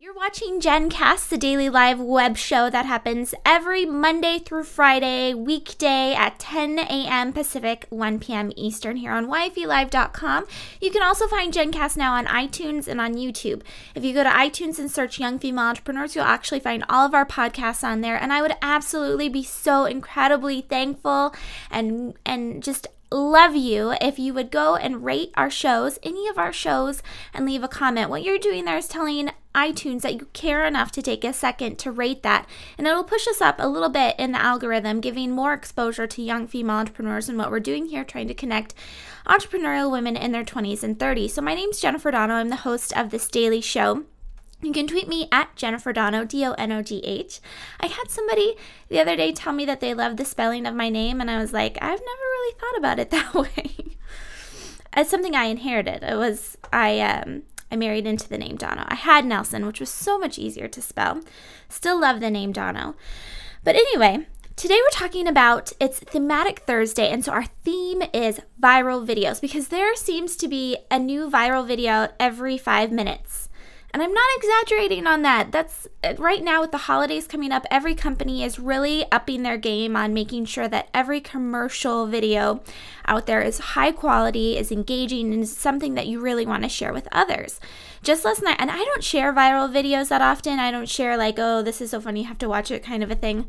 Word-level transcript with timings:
You're 0.00 0.14
watching 0.14 0.60
Jen 0.60 0.90
Cast, 0.90 1.28
the 1.28 1.36
daily 1.36 1.68
live 1.68 1.98
web 1.98 2.36
show 2.36 2.70
that 2.70 2.86
happens 2.86 3.34
every 3.44 3.84
Monday 3.84 4.38
through 4.38 4.62
Friday, 4.62 5.34
weekday 5.34 6.14
at 6.14 6.38
10 6.38 6.78
a.m. 6.78 7.32
Pacific, 7.32 7.84
1 7.90 8.20
p.m. 8.20 8.52
Eastern 8.54 8.94
here 8.94 9.10
on 9.10 9.26
YFELive.com. 9.26 10.46
You 10.80 10.92
can 10.92 11.02
also 11.02 11.26
find 11.26 11.52
Jen 11.52 11.72
Cast 11.72 11.96
now 11.96 12.14
on 12.14 12.26
iTunes 12.26 12.86
and 12.86 13.00
on 13.00 13.14
YouTube. 13.14 13.62
If 13.96 14.04
you 14.04 14.14
go 14.14 14.22
to 14.22 14.30
iTunes 14.30 14.78
and 14.78 14.88
search 14.88 15.18
Young 15.18 15.40
Female 15.40 15.64
Entrepreneurs, 15.64 16.14
you'll 16.14 16.26
actually 16.26 16.60
find 16.60 16.84
all 16.88 17.04
of 17.04 17.12
our 17.12 17.26
podcasts 17.26 17.82
on 17.82 18.00
there. 18.00 18.22
And 18.22 18.32
I 18.32 18.40
would 18.40 18.54
absolutely 18.62 19.28
be 19.28 19.42
so 19.42 19.84
incredibly 19.84 20.60
thankful 20.60 21.34
and 21.72 22.14
and 22.24 22.62
just 22.62 22.86
love 23.10 23.56
you 23.56 23.94
if 24.00 24.18
you 24.18 24.34
would 24.34 24.50
go 24.50 24.76
and 24.76 25.04
rate 25.04 25.32
our 25.34 25.50
shows, 25.50 25.98
any 26.02 26.28
of 26.28 26.38
our 26.38 26.52
shows, 26.52 27.02
and 27.32 27.46
leave 27.46 27.62
a 27.62 27.68
comment. 27.68 28.10
What 28.10 28.22
you're 28.22 28.38
doing 28.38 28.64
there 28.64 28.76
is 28.76 28.88
telling 28.88 29.30
iTunes 29.58 30.02
that 30.02 30.14
you 30.14 30.28
care 30.32 30.64
enough 30.64 30.92
to 30.92 31.02
take 31.02 31.24
a 31.24 31.32
second 31.32 31.78
to 31.80 31.90
rate 31.90 32.22
that, 32.22 32.48
and 32.78 32.86
it'll 32.86 33.02
push 33.02 33.26
us 33.26 33.40
up 33.40 33.56
a 33.58 33.66
little 33.66 33.88
bit 33.88 34.14
in 34.16 34.30
the 34.30 34.40
algorithm, 34.40 35.00
giving 35.00 35.32
more 35.32 35.52
exposure 35.52 36.06
to 36.06 36.22
young 36.22 36.46
female 36.46 36.76
entrepreneurs 36.76 37.28
and 37.28 37.36
what 37.36 37.50
we're 37.50 37.58
doing 37.58 37.86
here, 37.86 38.04
trying 38.04 38.28
to 38.28 38.34
connect 38.34 38.72
entrepreneurial 39.26 39.90
women 39.90 40.16
in 40.16 40.30
their 40.30 40.44
20s 40.44 40.84
and 40.84 40.96
30s. 40.96 41.30
So, 41.30 41.42
my 41.42 41.56
name's 41.56 41.80
Jennifer 41.80 42.12
Donogh. 42.12 42.34
I'm 42.34 42.50
the 42.50 42.56
host 42.56 42.96
of 42.96 43.10
this 43.10 43.26
daily 43.28 43.60
show. 43.60 44.04
You 44.62 44.72
can 44.72 44.86
tweet 44.86 45.08
me 45.08 45.28
at 45.32 45.54
Jennifer 45.56 45.92
Donogh, 45.92 46.28
D 46.28 46.44
O 46.44 46.52
N 46.52 46.70
O 46.70 46.82
G 46.82 47.00
H. 47.00 47.40
I 47.80 47.86
had 47.86 48.10
somebody 48.10 48.54
the 48.88 49.00
other 49.00 49.16
day 49.16 49.32
tell 49.32 49.52
me 49.52 49.64
that 49.64 49.80
they 49.80 49.92
loved 49.92 50.18
the 50.18 50.24
spelling 50.24 50.66
of 50.66 50.74
my 50.74 50.88
name, 50.88 51.20
and 51.20 51.30
I 51.30 51.38
was 51.38 51.52
like, 51.52 51.78
I've 51.80 52.00
never 52.00 52.00
really 52.00 52.54
thought 52.58 52.78
about 52.78 52.98
it 53.00 53.10
that 53.12 53.34
way. 53.34 53.96
it's 54.96 55.10
something 55.10 55.34
I 55.34 55.46
inherited. 55.46 56.04
It 56.04 56.16
was, 56.16 56.56
I, 56.72 57.00
um, 57.00 57.42
I 57.70 57.76
married 57.76 58.06
into 58.06 58.28
the 58.28 58.38
name 58.38 58.56
Donogh. 58.56 58.86
I 58.88 58.94
had 58.94 59.24
Nelson, 59.24 59.66
which 59.66 59.80
was 59.80 59.90
so 59.90 60.18
much 60.18 60.38
easier 60.38 60.68
to 60.68 60.82
spell. 60.82 61.20
Still 61.68 62.00
love 62.00 62.20
the 62.20 62.30
name 62.30 62.52
Donogh. 62.52 62.94
But 63.64 63.76
anyway, 63.76 64.26
today 64.56 64.78
we're 64.82 64.98
talking 64.98 65.26
about 65.26 65.72
it's 65.78 66.00
thematic 66.00 66.60
Thursday, 66.60 67.10
and 67.10 67.24
so 67.24 67.32
our 67.32 67.44
theme 67.64 68.02
is 68.12 68.40
viral 68.60 69.06
videos 69.06 69.40
because 69.40 69.68
there 69.68 69.94
seems 69.96 70.36
to 70.36 70.48
be 70.48 70.78
a 70.90 70.98
new 70.98 71.28
viral 71.30 71.66
video 71.66 72.08
every 72.18 72.56
five 72.56 72.90
minutes. 72.90 73.47
And 73.90 74.02
I'm 74.02 74.12
not 74.12 74.28
exaggerating 74.36 75.06
on 75.06 75.22
that. 75.22 75.50
That's 75.50 75.88
uh, 76.04 76.12
right 76.18 76.44
now 76.44 76.60
with 76.60 76.72
the 76.72 76.78
holidays 76.78 77.26
coming 77.26 77.50
up, 77.50 77.64
every 77.70 77.94
company 77.94 78.44
is 78.44 78.58
really 78.58 79.06
upping 79.10 79.42
their 79.42 79.56
game 79.56 79.96
on 79.96 80.12
making 80.12 80.44
sure 80.44 80.68
that 80.68 80.90
every 80.92 81.22
commercial 81.22 82.06
video 82.06 82.62
out 83.06 83.24
there 83.24 83.40
is 83.40 83.58
high 83.58 83.92
quality, 83.92 84.58
is 84.58 84.70
engaging, 84.70 85.32
and 85.32 85.42
is 85.42 85.56
something 85.56 85.94
that 85.94 86.06
you 86.06 86.20
really 86.20 86.44
want 86.44 86.64
to 86.64 86.68
share 86.68 86.92
with 86.92 87.08
others. 87.12 87.60
Just 88.02 88.26
last 88.26 88.42
night, 88.42 88.56
and 88.58 88.70
I 88.70 88.76
don't 88.76 89.02
share 89.02 89.32
viral 89.32 89.72
videos 89.72 90.08
that 90.08 90.20
often. 90.20 90.58
I 90.58 90.70
don't 90.70 90.88
share, 90.88 91.16
like, 91.16 91.36
oh, 91.38 91.62
this 91.62 91.80
is 91.80 91.90
so 91.90 92.00
funny, 92.00 92.20
you 92.20 92.26
have 92.26 92.38
to 92.38 92.48
watch 92.48 92.70
it 92.70 92.84
kind 92.84 93.02
of 93.02 93.10
a 93.10 93.14
thing. 93.14 93.46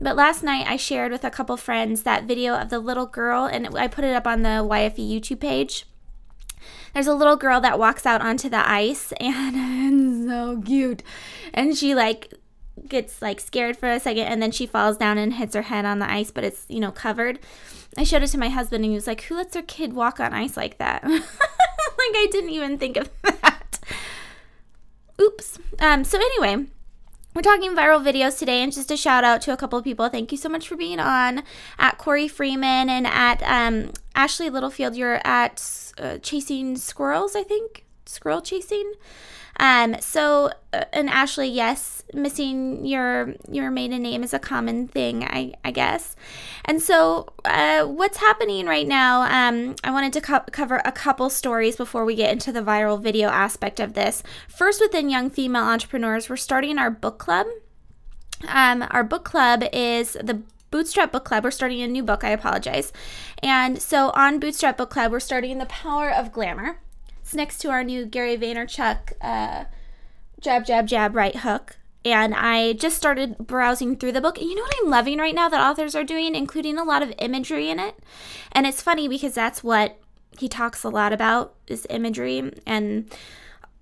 But 0.00 0.16
last 0.16 0.42
night, 0.42 0.66
I 0.66 0.78
shared 0.78 1.12
with 1.12 1.24
a 1.24 1.30
couple 1.30 1.58
friends 1.58 2.02
that 2.02 2.24
video 2.24 2.54
of 2.54 2.70
the 2.70 2.78
little 2.78 3.06
girl, 3.06 3.44
and 3.44 3.68
I 3.76 3.88
put 3.88 4.04
it 4.04 4.16
up 4.16 4.26
on 4.26 4.42
the 4.42 4.48
YFE 4.48 5.20
YouTube 5.20 5.40
page 5.40 5.84
there's 6.92 7.06
a 7.06 7.14
little 7.14 7.36
girl 7.36 7.60
that 7.60 7.78
walks 7.78 8.06
out 8.06 8.20
onto 8.20 8.48
the 8.48 8.68
ice 8.68 9.12
and 9.20 10.28
so 10.28 10.62
cute. 10.64 11.02
And 11.52 11.76
she 11.76 11.94
like 11.94 12.32
gets 12.88 13.22
like 13.22 13.40
scared 13.40 13.76
for 13.76 13.88
a 13.88 14.00
second 14.00 14.24
and 14.24 14.42
then 14.42 14.50
she 14.50 14.66
falls 14.66 14.96
down 14.96 15.16
and 15.18 15.34
hits 15.34 15.54
her 15.54 15.62
head 15.62 15.84
on 15.84 15.98
the 15.98 16.10
ice, 16.10 16.30
but 16.30 16.44
it's, 16.44 16.64
you 16.68 16.80
know, 16.80 16.90
covered. 16.90 17.38
I 17.96 18.04
showed 18.04 18.22
it 18.22 18.28
to 18.28 18.38
my 18.38 18.48
husband 18.48 18.84
and 18.84 18.92
he 18.92 18.96
was 18.96 19.06
like, 19.06 19.22
Who 19.22 19.36
lets 19.36 19.54
their 19.54 19.62
kid 19.62 19.92
walk 19.92 20.20
on 20.20 20.32
ice 20.32 20.56
like 20.56 20.78
that? 20.78 21.04
like 21.04 21.22
I 22.16 22.28
didn't 22.30 22.50
even 22.50 22.78
think 22.78 22.96
of 22.96 23.10
that. 23.22 23.78
Oops. 25.20 25.58
Um, 25.78 26.04
so 26.04 26.18
anyway, 26.18 26.66
we're 27.34 27.42
talking 27.42 27.74
viral 27.74 28.04
videos 28.04 28.38
today, 28.38 28.62
and 28.62 28.72
just 28.72 28.90
a 28.90 28.96
shout 28.96 29.24
out 29.24 29.40
to 29.42 29.52
a 29.52 29.56
couple 29.56 29.78
of 29.78 29.84
people. 29.84 30.08
Thank 30.08 30.30
you 30.32 30.38
so 30.38 30.48
much 30.48 30.68
for 30.68 30.76
being 30.76 31.00
on 31.00 31.42
at 31.78 31.98
Corey 31.98 32.28
Freeman 32.28 32.88
and 32.88 33.06
at 33.06 33.42
um, 33.42 33.92
Ashley 34.14 34.50
Littlefield. 34.50 34.94
You're 34.94 35.20
at 35.26 35.92
uh, 35.98 36.18
Chasing 36.18 36.76
Squirrels, 36.76 37.34
I 37.34 37.42
think. 37.42 37.83
Squirrel 38.06 38.40
Chasing. 38.40 38.92
Um, 39.60 39.96
so, 40.00 40.50
uh, 40.72 40.84
and 40.92 41.08
Ashley, 41.08 41.48
yes, 41.48 42.02
missing 42.12 42.84
your 42.84 43.34
your 43.48 43.70
maiden 43.70 44.02
name 44.02 44.24
is 44.24 44.34
a 44.34 44.38
common 44.38 44.88
thing, 44.88 45.22
I, 45.22 45.54
I 45.64 45.70
guess. 45.70 46.16
And 46.64 46.82
so, 46.82 47.28
uh, 47.44 47.84
what's 47.84 48.18
happening 48.18 48.66
right 48.66 48.86
now? 48.86 49.22
Um, 49.22 49.76
I 49.84 49.90
wanted 49.92 50.12
to 50.14 50.20
co- 50.20 50.44
cover 50.50 50.82
a 50.84 50.90
couple 50.90 51.30
stories 51.30 51.76
before 51.76 52.04
we 52.04 52.16
get 52.16 52.32
into 52.32 52.50
the 52.50 52.62
viral 52.62 53.00
video 53.00 53.28
aspect 53.28 53.78
of 53.78 53.94
this. 53.94 54.22
First, 54.48 54.80
within 54.80 55.08
young 55.08 55.30
female 55.30 55.64
entrepreneurs, 55.64 56.28
we're 56.28 56.36
starting 56.36 56.78
our 56.78 56.90
book 56.90 57.18
club. 57.18 57.46
Um, 58.48 58.84
our 58.90 59.04
book 59.04 59.24
club 59.24 59.62
is 59.72 60.14
the 60.14 60.42
Bootstrap 60.70 61.12
Book 61.12 61.24
Club. 61.24 61.44
We're 61.44 61.52
starting 61.52 61.82
a 61.82 61.86
new 61.86 62.02
book. 62.02 62.24
I 62.24 62.30
apologize. 62.30 62.92
And 63.40 63.80
so 63.80 64.10
on 64.10 64.40
Bootstrap 64.40 64.76
Book 64.76 64.90
Club, 64.90 65.12
we're 65.12 65.20
starting 65.20 65.58
The 65.58 65.66
Power 65.66 66.10
of 66.10 66.32
Glamour. 66.32 66.80
It's 67.24 67.34
next 67.34 67.56
to 67.62 67.70
our 67.70 67.82
new 67.82 68.04
Gary 68.04 68.36
Vaynerchuk 68.36 69.14
uh, 69.22 69.64
jab, 70.42 70.66
jab, 70.66 70.86
jab, 70.86 71.16
right 71.16 71.34
hook. 71.34 71.78
And 72.04 72.34
I 72.34 72.74
just 72.74 72.98
started 72.98 73.38
browsing 73.38 73.96
through 73.96 74.12
the 74.12 74.20
book. 74.20 74.36
And 74.36 74.46
you 74.46 74.54
know 74.54 74.60
what 74.60 74.76
I'm 74.82 74.90
loving 74.90 75.18
right 75.18 75.34
now 75.34 75.48
that 75.48 75.58
authors 75.58 75.94
are 75.94 76.04
doing, 76.04 76.34
including 76.34 76.76
a 76.76 76.84
lot 76.84 77.02
of 77.02 77.14
imagery 77.18 77.70
in 77.70 77.80
it. 77.80 77.98
And 78.52 78.66
it's 78.66 78.82
funny 78.82 79.08
because 79.08 79.32
that's 79.32 79.64
what 79.64 79.98
he 80.38 80.50
talks 80.50 80.84
a 80.84 80.90
lot 80.90 81.14
about 81.14 81.54
is 81.66 81.86
imagery 81.88 82.52
and 82.66 83.10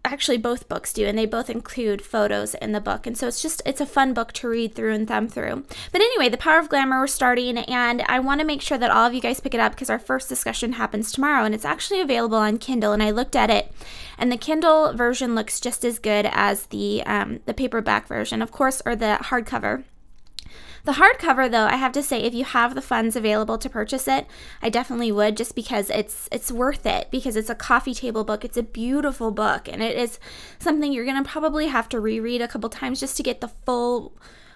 actually 0.05 0.39
both 0.39 0.69
books 0.69 0.93
do 0.93 1.07
and 1.07 1.17
they 1.17 1.27
both 1.27 1.49
include 1.49 2.03
photos 2.03 2.55
in 2.55 2.73
the 2.73 2.81
book. 2.81 3.07
And 3.07 3.17
so 3.17 3.29
it's 3.29 3.43
just 3.43 3.63
it's 3.65 3.81
a 3.81 3.87
fun 3.87 4.15
book 4.15 4.33
to 4.35 4.49
read 4.49 4.75
through 4.75 4.95
and 4.95 5.07
thumb 5.07 5.29
through. 5.29 5.65
But 5.93 6.01
anyway 6.01 6.29
the 6.29 6.37
power 6.37 6.59
of 6.59 6.69
glamour 6.69 7.01
we're 7.01 7.07
starting 7.07 7.59
and 7.59 8.03
i 8.03 8.19
want 8.19 8.41
to 8.41 8.47
make 8.47 8.63
sure 8.63 8.79
that 8.79 8.91
all 8.91 9.07
of 9.07 9.15
you 9.15 9.21
guys 9.21 9.41
pick 9.41 9.55
it 9.55 9.61
up 9.61 9.73
because 9.73 9.91
our 9.91 9.99
first 9.99 10.29
discussion 10.29 10.73
happens 10.73 11.11
tomorrow 11.11 11.45
and 11.45 11.55
it's 11.55 11.65
actually 11.65 12.01
available 12.01 12.39
on 12.39 12.59
kindle 12.59 12.93
and 12.93 13.03
i 13.03 13.11
looked 13.11 13.37
at 13.37 13.51
it 13.51 13.73
and 14.19 14.31
the 14.31 14.37
kindle 14.37 14.93
version 14.95 15.35
looks 15.35 15.61
just 15.61 15.85
as 15.85 15.99
good 15.99 16.27
as 16.31 16.67
the 16.67 17.03
um, 17.05 17.41
the 17.47 17.55
paperback 17.55 18.07
version 18.07 18.41
of 18.41 18.53
course 18.53 18.81
or 18.87 18.95
the 18.95 19.19
hardcover 19.23 19.85
the 20.85 20.93
hardcover 20.93 21.51
though, 21.51 21.67
I 21.67 21.77
have 21.77 21.93
to 21.93 22.03
say 22.03 22.23
if 22.23 22.35
you 22.35 22.45
have 22.45 22.75
the 22.75 22.83
funds 22.83 23.15
available 23.15 23.59
to 23.59 23.71
purchase 23.71 24.09
it, 24.09 24.27
I 24.61 24.69
definitely 24.69 25.13
would 25.13 25.37
just 25.37 25.55
because 25.55 25.91
it's 25.91 26.29
it's 26.33 26.51
worth 26.51 26.87
it 26.87 27.11
because 27.11 27.37
it's 27.37 27.51
a 27.51 27.55
coffee 27.55 27.95
table 27.95 28.25
book. 28.25 28.45
It's 28.45 28.57
a 28.57 28.63
beautiful 28.63 29.31
book 29.31 29.69
and 29.69 29.83
it 29.83 29.97
is 29.97 30.19
something 30.59 30.93
you're 30.93 31.05
going 31.05 31.23
to 31.23 31.29
probably 31.29 31.69
have 31.69 31.89
to 31.91 32.01
reread 32.01 32.43
a 32.43 32.49
couple 32.49 32.69
times 32.69 33.01
just 33.01 33.17
to 33.19 33.23
get 33.23 33.41
the 33.41 33.53
full 33.65 34.13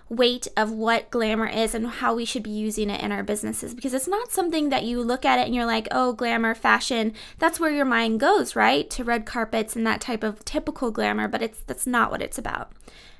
weight 0.08 0.46
of 0.56 0.70
what 0.70 1.10
glamour 1.10 1.48
is 1.48 1.74
and 1.74 1.86
how 1.86 2.14
we 2.14 2.24
should 2.24 2.42
be 2.42 2.50
using 2.50 2.90
it 2.90 3.00
in 3.00 3.10
our 3.10 3.24
businesses 3.24 3.74
because 3.74 3.92
it's 3.92 4.06
not 4.06 4.30
something 4.30 4.68
that 4.68 4.84
you 4.84 5.02
look 5.02 5.24
at 5.24 5.38
it 5.38 5.46
and 5.46 5.54
you're 5.54 5.66
like, 5.66 5.88
oh, 5.90 6.12
glamour, 6.12 6.54
fashion, 6.54 7.12
that's 7.38 7.58
where 7.58 7.72
your 7.72 7.84
mind 7.84 8.20
goes, 8.20 8.54
right? 8.54 8.88
To 8.90 9.04
red 9.04 9.26
carpets 9.26 9.74
and 9.74 9.86
that 9.86 10.00
type 10.00 10.22
of 10.22 10.44
typical 10.44 10.90
glamour, 10.90 11.26
but 11.26 11.42
it's 11.42 11.60
that's 11.66 11.86
not 11.86 12.10
what 12.10 12.22
it's 12.22 12.38
about. 12.38 12.72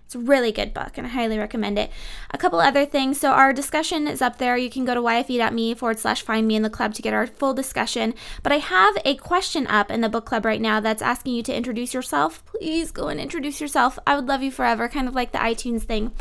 It's 0.06 0.14
a 0.14 0.20
really 0.20 0.52
good 0.52 0.72
book 0.72 0.92
and 0.96 1.04
I 1.04 1.10
highly 1.10 1.36
recommend 1.36 1.80
it. 1.80 1.90
A 2.30 2.38
couple 2.38 2.60
other 2.60 2.86
things. 2.86 3.18
So, 3.18 3.32
our 3.32 3.52
discussion 3.52 4.06
is 4.06 4.22
up 4.22 4.38
there. 4.38 4.56
You 4.56 4.70
can 4.70 4.84
go 4.84 4.94
to 4.94 5.00
yfe.me 5.00 5.74
forward 5.74 5.98
slash 5.98 6.22
find 6.22 6.46
me 6.46 6.54
in 6.54 6.62
the 6.62 6.70
club 6.70 6.94
to 6.94 7.02
get 7.02 7.12
our 7.12 7.26
full 7.26 7.54
discussion. 7.54 8.14
But 8.44 8.52
I 8.52 8.58
have 8.58 8.96
a 9.04 9.16
question 9.16 9.66
up 9.66 9.90
in 9.90 10.02
the 10.02 10.08
book 10.08 10.24
club 10.24 10.44
right 10.44 10.60
now 10.60 10.78
that's 10.78 11.02
asking 11.02 11.34
you 11.34 11.42
to 11.42 11.54
introduce 11.54 11.92
yourself. 11.92 12.44
Please 12.46 12.92
go 12.92 13.08
and 13.08 13.18
introduce 13.18 13.60
yourself. 13.60 13.98
I 14.06 14.14
would 14.14 14.28
love 14.28 14.44
you 14.44 14.52
forever, 14.52 14.88
kind 14.88 15.08
of 15.08 15.16
like 15.16 15.32
the 15.32 15.38
iTunes 15.38 15.82
thing. 15.82 16.12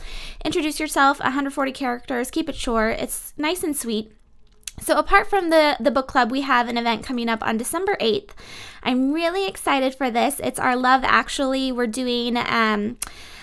Introduce 0.44 0.80
yourself, 0.80 1.20
140 1.20 1.72
characters, 1.72 2.32
keep 2.32 2.50
it 2.50 2.56
short. 2.56 2.98
It's 2.98 3.36
nice 3.38 3.62
and 3.62 3.78
sweet. 3.78 4.12
So 4.82 4.98
apart 4.98 5.30
from 5.30 5.52
the 5.52 5.78
the 5.80 5.92
book 5.92 6.08
club, 6.08 6.32
we 6.32 6.42
have 6.42 6.68
an 6.68 6.78
event 6.78 7.04
coming 7.04 7.30
up 7.30 7.46
on 7.46 7.58
December 7.58 7.96
8th. 8.02 8.32
I'm 8.84 9.14
really 9.14 9.48
excited 9.48 9.96
for 9.96 10.12
this. 10.12 10.42
It's 10.44 10.60
our 10.60 10.76
Love 10.76 11.04
Actually. 11.04 11.72
We're 11.72 11.88
doing 11.88 12.36
um 12.36 12.98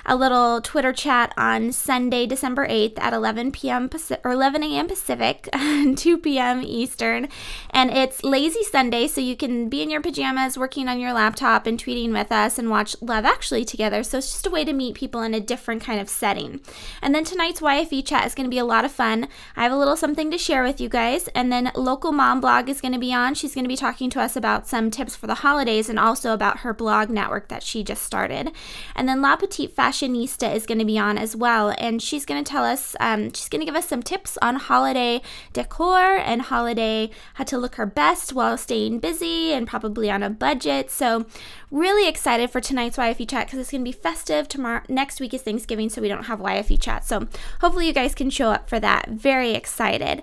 a 0.05 0.17
little 0.17 0.61
Twitter 0.61 0.93
chat 0.93 1.33
on 1.37 1.73
Sunday, 1.73 2.27
December 2.27 2.67
8th 2.67 2.99
at 2.99 3.13
11 3.13 3.53
p.m. 3.53 3.89
Pacific, 3.89 4.25
or 4.25 4.33
11 4.33 4.63
a.m. 4.63 4.89
Pacific, 4.89 5.49
2 5.97 6.19
p.m. 6.19 6.63
Eastern. 6.63 7.29
And 7.71 7.91
it's 7.91 8.25
Lazy 8.25 8.65
Sunday, 8.65 9.07
so 9.07 9.21
you 9.21 9.37
can 9.37 9.69
be 9.69 9.83
in 9.83 9.91
your 9.91 10.01
pajamas 10.01 10.59
working 10.59 10.89
on 10.89 10.99
your 10.99 11.13
laptop 11.13 11.67
and 11.67 11.83
tweeting 11.83 12.13
with 12.13 12.33
us 12.33 12.59
and 12.59 12.69
watch 12.69 12.97
Love 13.01 13.25
Actually 13.25 13.65
together. 13.65 14.03
So 14.03 14.19
it's 14.19 14.33
just 14.33 14.47
a 14.47 14.51
way 14.51 14.65
to 14.65 14.73
meet 14.73 14.95
people 14.95 15.23
in 15.23 15.35
a 15.35 15.41
different 15.41 15.83
kind 15.83 16.01
of 16.01 16.09
setting. 16.09 16.61
And 17.01 17.15
then 17.15 17.25
tonight's 17.25 17.61
YFE 17.61 18.05
chat 18.05 18.27
is 18.27 18.35
going 18.35 18.47
to 18.47 18.55
be 18.55 18.59
a 18.59 18.65
lot 18.65 18.85
of 18.85 18.93
fun. 18.93 19.29
I 19.57 19.63
have 19.63 19.73
a 19.73 19.77
little 19.77 19.97
something 19.97 20.31
to 20.31 20.39
share 20.39 20.65
with 20.65 20.81
you 20.81 20.89
guys. 20.89 21.29
And 21.29 21.53
then 21.53 21.71
Local 21.77 22.13
Mom 22.13 22.41
Blog 22.41 22.69
is 22.69 22.81
going 22.81 22.95
to 22.95 22.99
be 22.99 23.15
on. 23.15 23.35
She's 23.35 23.55
going 23.55 23.65
to 23.65 23.69
be 23.69 23.77
talking 23.77 24.11
to 24.11 24.21
us 24.21 24.37
about 24.37 24.67
some 24.67 24.91
tips 24.91 25.15
for 25.15 25.27
the 25.27 25.37
holidays 25.37 25.89
and 25.89 25.99
also 25.99 26.35
about 26.35 26.61
her 26.61 26.75
blog 26.75 27.09
network 27.09 27.49
that 27.49 27.63
she 27.63 27.85
just 27.85 28.03
started. 28.03 28.51
And 28.97 29.09
then 29.09 29.23
La 29.23 29.37
Petite 29.37 29.75
Fashion 29.75 29.92
fashionista 29.93 30.55
is 30.55 30.67
going 30.67 30.79
to 30.79 30.85
be 30.85 30.99
on 30.99 31.19
as 31.19 31.37
well, 31.37 31.75
and 31.79 32.03
she's 32.03 32.25
going 32.25 32.43
to 32.43 32.51
tell 32.51 32.65
us, 32.65 32.97
um, 33.01 33.33
she's 33.33 33.49
going 33.49 33.61
to 33.61 33.67
give 33.67 33.77
us 33.77 33.89
some 33.89 34.03
tips 34.03 34.39
on 34.41 34.57
holiday 34.57 35.21
decor 35.53 36.17
and 36.17 36.43
holiday 36.43 37.11
how 37.35 37.45
to 37.45 37.59
look 37.59 37.75
her 37.75 37.87
best 37.87 38.33
while 38.33 38.57
staying 38.57 38.99
busy 38.99 39.53
and 39.53 39.67
probably 39.67 40.11
on 40.11 40.23
a 40.23 40.31
budget. 40.31 40.91
So 40.91 41.27
really 41.71 42.09
excited 42.09 42.51
for 42.51 42.61
tonight's 42.61 42.97
YFE 42.97 43.29
chat 43.29 43.47
because 43.47 43.59
it's 43.59 43.71
going 43.71 43.83
to 43.83 43.89
be 43.89 43.93
festive. 43.93 44.49
Tomorrow, 44.49 44.83
next 44.89 45.21
week 45.21 45.35
is 45.35 45.43
Thanksgiving, 45.43 45.89
so 45.89 46.01
we 46.01 46.09
don't 46.09 46.25
have 46.25 46.39
YFE 46.39 46.81
chat. 46.81 47.05
So 47.05 47.29
hopefully 47.61 47.87
you 47.87 47.93
guys 47.93 48.15
can 48.15 48.31
show 48.31 48.51
up 48.51 48.69
for 48.69 48.81
that. 48.81 49.09
Very 49.09 49.53
excited. 49.53 50.23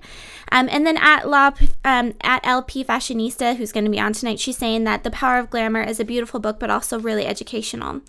Um, 0.51 0.67
and 0.71 0.85
then 0.85 0.97
at 0.97 1.27
La, 1.27 1.51
um, 1.85 2.13
at 2.21 2.45
LP 2.45 2.83
Fashionista, 2.83 3.55
who's 3.55 3.71
going 3.71 3.85
to 3.85 3.91
be 3.91 3.99
on 3.99 4.13
tonight, 4.13 4.39
she's 4.39 4.57
saying 4.57 4.83
that 4.85 5.03
The 5.03 5.11
Power 5.11 5.37
of 5.37 5.49
Glamour 5.49 5.83
is 5.83 5.99
a 5.99 6.05
beautiful 6.05 6.39
book, 6.39 6.59
but 6.59 6.71
also 6.71 6.99
really 6.99 7.25
educational. 7.25 8.01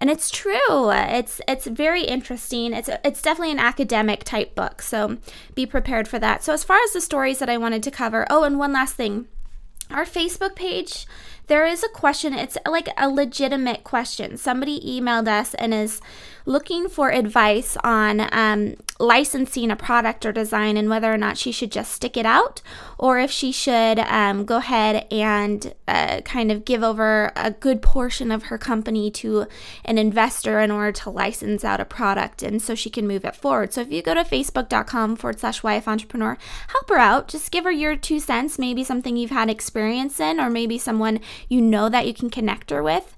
And 0.00 0.10
it's 0.10 0.30
true. 0.30 0.90
It's 0.90 1.40
it's 1.48 1.66
very 1.66 2.04
interesting. 2.04 2.72
It's 2.72 2.88
it's 3.04 3.20
definitely 3.20 3.52
an 3.52 3.58
academic 3.58 4.22
type 4.24 4.54
book. 4.54 4.80
So 4.80 5.18
be 5.54 5.66
prepared 5.66 6.06
for 6.06 6.18
that. 6.20 6.44
So 6.44 6.52
as 6.52 6.64
far 6.64 6.78
as 6.84 6.92
the 6.92 7.00
stories 7.00 7.40
that 7.40 7.50
I 7.50 7.58
wanted 7.58 7.82
to 7.82 7.90
cover, 7.90 8.26
oh, 8.30 8.44
and 8.44 8.58
one 8.58 8.72
last 8.72 8.94
thing. 8.94 9.26
Our 9.90 10.04
Facebook 10.04 10.54
page 10.54 11.06
there 11.48 11.66
is 11.66 11.82
a 11.82 11.88
question. 11.88 12.34
It's 12.34 12.56
like 12.66 12.88
a 12.96 13.08
legitimate 13.08 13.84
question. 13.84 14.36
Somebody 14.36 14.80
emailed 14.80 15.28
us 15.28 15.54
and 15.54 15.74
is 15.74 16.00
looking 16.48 16.88
for 16.88 17.10
advice 17.10 17.76
on 17.84 18.26
um, 18.32 18.74
licensing 18.98 19.70
a 19.70 19.76
product 19.76 20.24
or 20.24 20.32
design 20.32 20.78
and 20.78 20.88
whether 20.88 21.12
or 21.12 21.18
not 21.18 21.36
she 21.36 21.52
should 21.52 21.70
just 21.70 21.92
stick 21.92 22.16
it 22.16 22.24
out 22.24 22.62
or 22.98 23.18
if 23.18 23.30
she 23.30 23.52
should 23.52 23.98
um, 23.98 24.46
go 24.46 24.56
ahead 24.56 25.06
and 25.12 25.74
uh, 25.86 26.22
kind 26.22 26.50
of 26.50 26.64
give 26.64 26.82
over 26.82 27.30
a 27.36 27.50
good 27.50 27.82
portion 27.82 28.32
of 28.32 28.44
her 28.44 28.56
company 28.56 29.10
to 29.10 29.46
an 29.84 29.98
investor 29.98 30.58
in 30.58 30.70
order 30.70 30.90
to 30.90 31.10
license 31.10 31.64
out 31.64 31.80
a 31.80 31.84
product 31.84 32.42
and 32.42 32.62
so 32.62 32.74
she 32.74 32.88
can 32.88 33.06
move 33.06 33.26
it 33.26 33.36
forward. 33.36 33.72
So 33.74 33.82
if 33.82 33.92
you 33.92 34.00
go 34.00 34.14
to 34.14 34.24
facebook.com 34.24 35.16
forward 35.16 35.40
slash 35.40 35.60
YF 35.60 35.86
entrepreneur, 35.86 36.38
help 36.68 36.88
her 36.88 36.98
out. 36.98 37.28
Just 37.28 37.50
give 37.50 37.64
her 37.64 37.70
your 37.70 37.94
two 37.94 38.18
cents, 38.18 38.58
maybe 38.58 38.82
something 38.82 39.18
you've 39.18 39.30
had 39.30 39.50
experience 39.50 40.18
in, 40.18 40.40
or 40.40 40.48
maybe 40.48 40.78
someone 40.78 41.20
you 41.48 41.60
know 41.60 41.88
that 41.88 42.06
you 42.06 42.14
can 42.14 42.30
connect 42.30 42.70
her 42.70 42.82
with. 42.82 43.14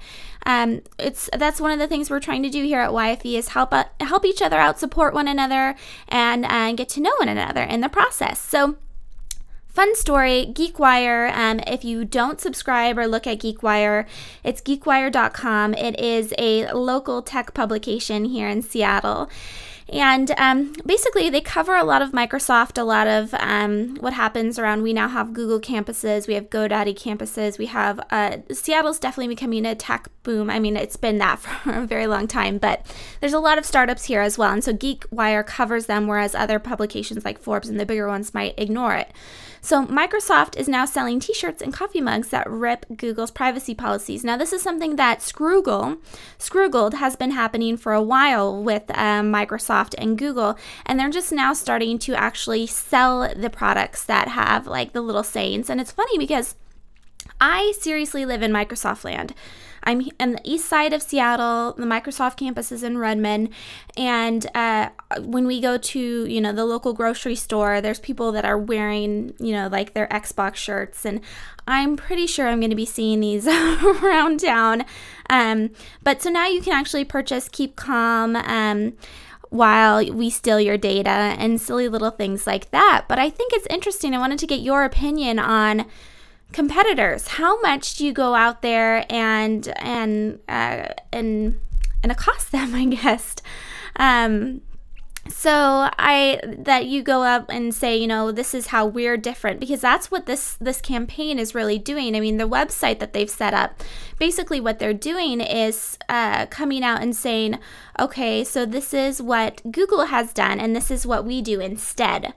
Um, 0.47 0.81
it's 0.99 1.29
that's 1.37 1.61
one 1.61 1.71
of 1.71 1.79
the 1.79 1.87
things 1.87 2.11
we're 2.11 2.21
trying 2.21 2.43
to 2.43 2.51
do 2.51 2.65
here 2.65 2.81
at 2.81 2.91
YFE 2.91 3.35
is 3.39 3.49
help 3.49 3.73
uh, 3.73 3.85
help 4.01 4.25
each 4.25 4.43
other 4.43 4.57
out, 4.57 4.79
support 4.79 5.15
one 5.15 5.29
another, 5.29 5.75
and 6.09 6.45
uh, 6.45 6.73
get 6.73 6.89
to 6.91 7.01
know 7.01 7.13
one 7.19 7.29
another 7.29 7.63
in 7.63 7.81
the 7.81 7.89
process. 7.89 8.41
So. 8.41 8.77
Fun 9.73 9.95
story, 9.95 10.53
GeekWire. 10.53 11.33
Um, 11.33 11.61
if 11.65 11.85
you 11.85 12.05
don't 12.05 12.41
subscribe 12.41 12.99
or 12.99 13.07
look 13.07 13.25
at 13.29 13.39
GeekWire, 13.39 14.05
it's 14.43 14.61
geekwire.com. 14.61 15.75
It 15.75 15.99
is 16.01 16.35
a 16.39 16.73
local 16.73 17.23
tech 17.23 17.55
publication 17.55 18.25
here 18.25 18.49
in 18.49 18.63
Seattle. 18.63 19.31
And 19.93 20.31
um, 20.39 20.73
basically, 20.87 21.31
they 21.31 21.41
cover 21.41 21.75
a 21.75 21.83
lot 21.83 22.01
of 22.01 22.13
Microsoft, 22.13 22.79
a 22.79 22.85
lot 22.85 23.09
of 23.09 23.35
um, 23.35 23.97
what 23.97 24.13
happens 24.13 24.57
around. 24.57 24.83
We 24.83 24.93
now 24.93 25.09
have 25.09 25.33
Google 25.33 25.61
campuses, 25.61 26.29
we 26.29 26.35
have 26.35 26.49
GoDaddy 26.49 26.97
campuses, 26.97 27.59
we 27.59 27.67
have 27.67 28.01
uh, 28.11 28.39
Seattle's 28.53 29.01
definitely 29.01 29.35
becoming 29.35 29.67
a 29.67 29.75
tech 29.75 30.09
boom. 30.23 30.49
I 30.49 30.61
mean, 30.61 30.77
it's 30.77 30.97
been 30.97 31.19
that 31.19 31.39
for 31.41 31.73
a 31.73 31.87
very 31.87 32.07
long 32.07 32.29
time, 32.29 32.59
but 32.59 32.87
there's 33.21 33.33
a 33.33 33.41
lot 33.41 33.59
of 33.59 33.67
startups 33.67 34.05
here 34.05 34.21
as 34.21 34.39
well. 34.39 34.53
And 34.53 34.63
so 34.63 34.73
GeekWire 34.73 35.45
covers 35.45 35.87
them, 35.87 36.07
whereas 36.07 36.37
other 36.37 36.61
publications 36.61 37.25
like 37.25 37.41
Forbes 37.41 37.69
and 37.69 37.81
the 37.81 37.87
bigger 37.87 38.07
ones 38.07 38.33
might 38.33 38.55
ignore 38.57 38.95
it. 38.95 39.11
So, 39.63 39.85
Microsoft 39.85 40.57
is 40.57 40.69
now 40.69 40.85
selling 40.85 41.21
t 41.21 41.35
shirts 41.35 41.61
and 41.61 41.73
coffee 41.73 42.01
mugs 42.01 42.29
that 42.29 42.49
rip 42.49 42.87
Google's 42.97 43.31
privacy 43.31 43.75
policies. 43.75 44.25
Now, 44.25 44.37
this 44.37 44.53
is 44.53 44.63
something 44.63 44.97
that 44.97 45.21
Scroogle, 45.21 45.99
Scroogled 46.39 46.95
has 46.95 47.17
been 47.17 47.33
happening 47.33 47.77
for 47.77 47.93
a 47.93 48.03
while 48.03 48.63
with 48.63 48.91
um, 48.91 49.33
Microsoft 49.33 49.95
and 49.99 50.17
Google, 50.17 50.57
and 50.87 50.99
they're 50.99 51.11
just 51.11 51.33
now 51.33 51.53
starting 51.53 51.99
to 52.01 52.15
actually 52.15 52.67
sell 52.67 53.33
the 53.35 53.51
products 53.51 54.05
that 54.05 54.29
have 54.29 54.67
like 54.67 54.93
the 54.93 55.03
little 55.03 55.23
sayings. 55.23 55.69
And 55.69 55.81
it's 55.81 55.93
funny 55.93 56.19
because 56.19 56.55
I 57.41 57.73
seriously 57.79 58.25
live 58.25 58.43
in 58.43 58.53
Microsoft 58.53 59.05
land. 59.05 59.35
I'm 59.83 60.09
on 60.19 60.33
the 60.33 60.41
east 60.45 60.67
side 60.67 60.93
of 60.93 61.03
Seattle. 61.03 61.73
The 61.73 61.85
Microsoft 61.85 62.37
campus 62.37 62.71
is 62.73 62.83
in 62.83 62.99
Redmond, 62.99 63.51
and 63.97 64.47
uh, 64.55 64.91
when 65.21 65.47
we 65.47 65.61
go 65.61 65.79
to 65.79 66.27
you 66.27 66.41
know 66.41 66.53
the 66.53 66.65
local 66.65 66.93
grocery 66.93 67.35
store, 67.35 67.81
there's 67.81 68.01
people 68.01 68.33
that 68.33 68.45
are 68.45 68.59
wearing 68.59 69.35
you 69.39 69.53
know 69.53 69.69
like 69.69 69.95
their 69.95 70.09
Xbox 70.09 70.57
shirts, 70.57 71.05
and 71.05 71.21
I'm 71.67 71.97
pretty 71.97 72.27
sure 72.27 72.49
I'm 72.49 72.61
going 72.61 72.71
to 72.71 72.77
be 72.77 72.87
seeing 72.87 73.21
these 73.21 73.47
around 73.49 74.41
town. 74.41 74.85
Um, 75.29 75.71
but 76.03 76.23
so 76.23 76.31
now 76.31 76.47
you 76.47 76.61
can 76.61 76.73
actually 76.73 77.05
purchase 77.05 77.49
Keep 77.49 77.77
Calm. 77.77 78.37
Um, 78.37 78.95
while 79.51 79.99
we 80.15 80.31
steal 80.31 80.61
your 80.61 80.79
data 80.79 81.11
and 81.11 81.61
silly 81.61 81.89
little 81.89 82.11
things 82.11 82.47
like 82.47 82.71
that. 82.71 83.07
But 83.09 83.19
I 83.19 83.29
think 83.29 83.53
it's 83.53 83.67
interesting. 83.69 84.15
I 84.15 84.19
wanted 84.19 84.39
to 84.39 84.47
get 84.47 84.61
your 84.61 84.85
opinion 84.85 85.41
on 85.41 85.87
competitors. 86.53 87.29
How 87.29 87.61
much 87.61 87.95
do 87.95 88.05
you 88.05 88.13
go 88.13 88.35
out 88.35 88.63
there 88.63 89.07
and 89.11 89.69
and 89.79 90.39
uh, 90.49 90.89
and 91.13 91.61
and 92.03 92.13
accost 92.13 92.53
them? 92.53 92.75
I 92.75 92.87
guess. 92.87 93.37
Um, 93.97 94.63
so 95.29 95.91
I 95.99 96.41
that 96.45 96.87
you 96.87 97.03
go 97.03 97.23
up 97.23 97.47
and 97.51 97.75
say, 97.75 97.97
you 97.97 98.07
know, 98.07 98.33
this 98.33 98.55
is 98.55 98.69
how 98.69 98.87
we're 98.87 99.17
different 99.17 99.61
because 99.61 99.81
that's 99.81 100.11
what 100.11 100.27
this 100.27 100.57
this 100.61 100.81
campaign 100.81 101.39
is 101.39 101.55
really 101.55 101.79
doing. 101.79 102.17
I 102.17 102.21
mean, 102.21 102.37
the 102.37 102.49
website 102.49 102.99
that 102.99 103.13
they've 103.13 103.31
set 103.31 103.55
up, 103.55 103.83
basically 104.19 104.61
what 104.61 104.79
they're 104.79 104.95
doing 104.95 105.41
is 105.41 105.99
uh, 106.09 106.47
coming 106.47 106.83
out 106.83 107.03
and 107.03 107.15
saying, 107.15 107.59
okay, 107.99 108.43
so 108.45 108.67
this 108.67 108.93
is 108.93 109.23
what 109.23 109.61
Google 109.71 110.07
has 110.07 110.33
done, 110.33 110.59
and 110.59 110.75
this 110.75 110.91
is 110.91 111.07
what 111.07 111.25
we 111.25 111.43
do 111.43 111.61
instead. 111.61 112.33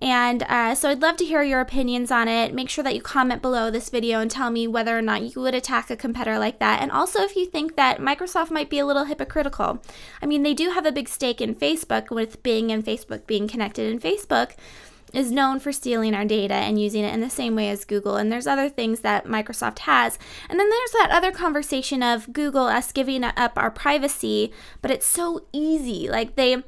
And 0.00 0.44
uh, 0.44 0.74
so 0.74 0.88
I'd 0.90 1.02
love 1.02 1.16
to 1.16 1.24
hear 1.24 1.42
your 1.42 1.60
opinions 1.60 2.10
on 2.10 2.28
it. 2.28 2.54
Make 2.54 2.70
sure 2.70 2.84
that 2.84 2.94
you 2.94 3.02
comment 3.02 3.42
below 3.42 3.70
this 3.70 3.88
video 3.88 4.20
and 4.20 4.30
tell 4.30 4.50
me 4.50 4.68
whether 4.68 4.96
or 4.96 5.02
not 5.02 5.34
you 5.34 5.42
would 5.42 5.54
attack 5.54 5.90
a 5.90 5.96
competitor 5.96 6.38
like 6.38 6.60
that. 6.60 6.80
And 6.80 6.92
also 6.92 7.22
if 7.22 7.34
you 7.34 7.46
think 7.46 7.74
that 7.76 7.98
Microsoft 7.98 8.50
might 8.50 8.70
be 8.70 8.78
a 8.78 8.86
little 8.86 9.04
hypocritical. 9.04 9.82
I 10.22 10.26
mean, 10.26 10.44
they 10.44 10.54
do 10.54 10.70
have 10.70 10.86
a 10.86 10.92
big 10.92 11.08
stake 11.08 11.40
in 11.40 11.54
Facebook 11.54 12.10
with 12.10 12.42
Bing 12.42 12.70
and 12.70 12.84
Facebook 12.84 13.26
being 13.26 13.48
connected. 13.48 13.90
And 13.90 14.00
Facebook 14.00 14.52
is 15.12 15.32
known 15.32 15.58
for 15.58 15.72
stealing 15.72 16.14
our 16.14 16.24
data 16.24 16.54
and 16.54 16.80
using 16.80 17.02
it 17.02 17.14
in 17.14 17.20
the 17.20 17.30
same 17.30 17.56
way 17.56 17.70
as 17.70 17.84
Google. 17.84 18.16
And 18.16 18.30
there's 18.30 18.46
other 18.46 18.68
things 18.68 19.00
that 19.00 19.26
Microsoft 19.26 19.80
has. 19.80 20.18
And 20.48 20.60
then 20.60 20.68
there's 20.68 20.92
that 20.92 21.10
other 21.10 21.32
conversation 21.32 22.02
of 22.02 22.32
Google, 22.32 22.66
us 22.66 22.92
giving 22.92 23.24
up 23.24 23.52
our 23.56 23.70
privacy, 23.70 24.52
but 24.82 24.90
it's 24.90 25.06
so 25.06 25.46
easy. 25.52 26.08
Like 26.08 26.36
they 26.36 26.62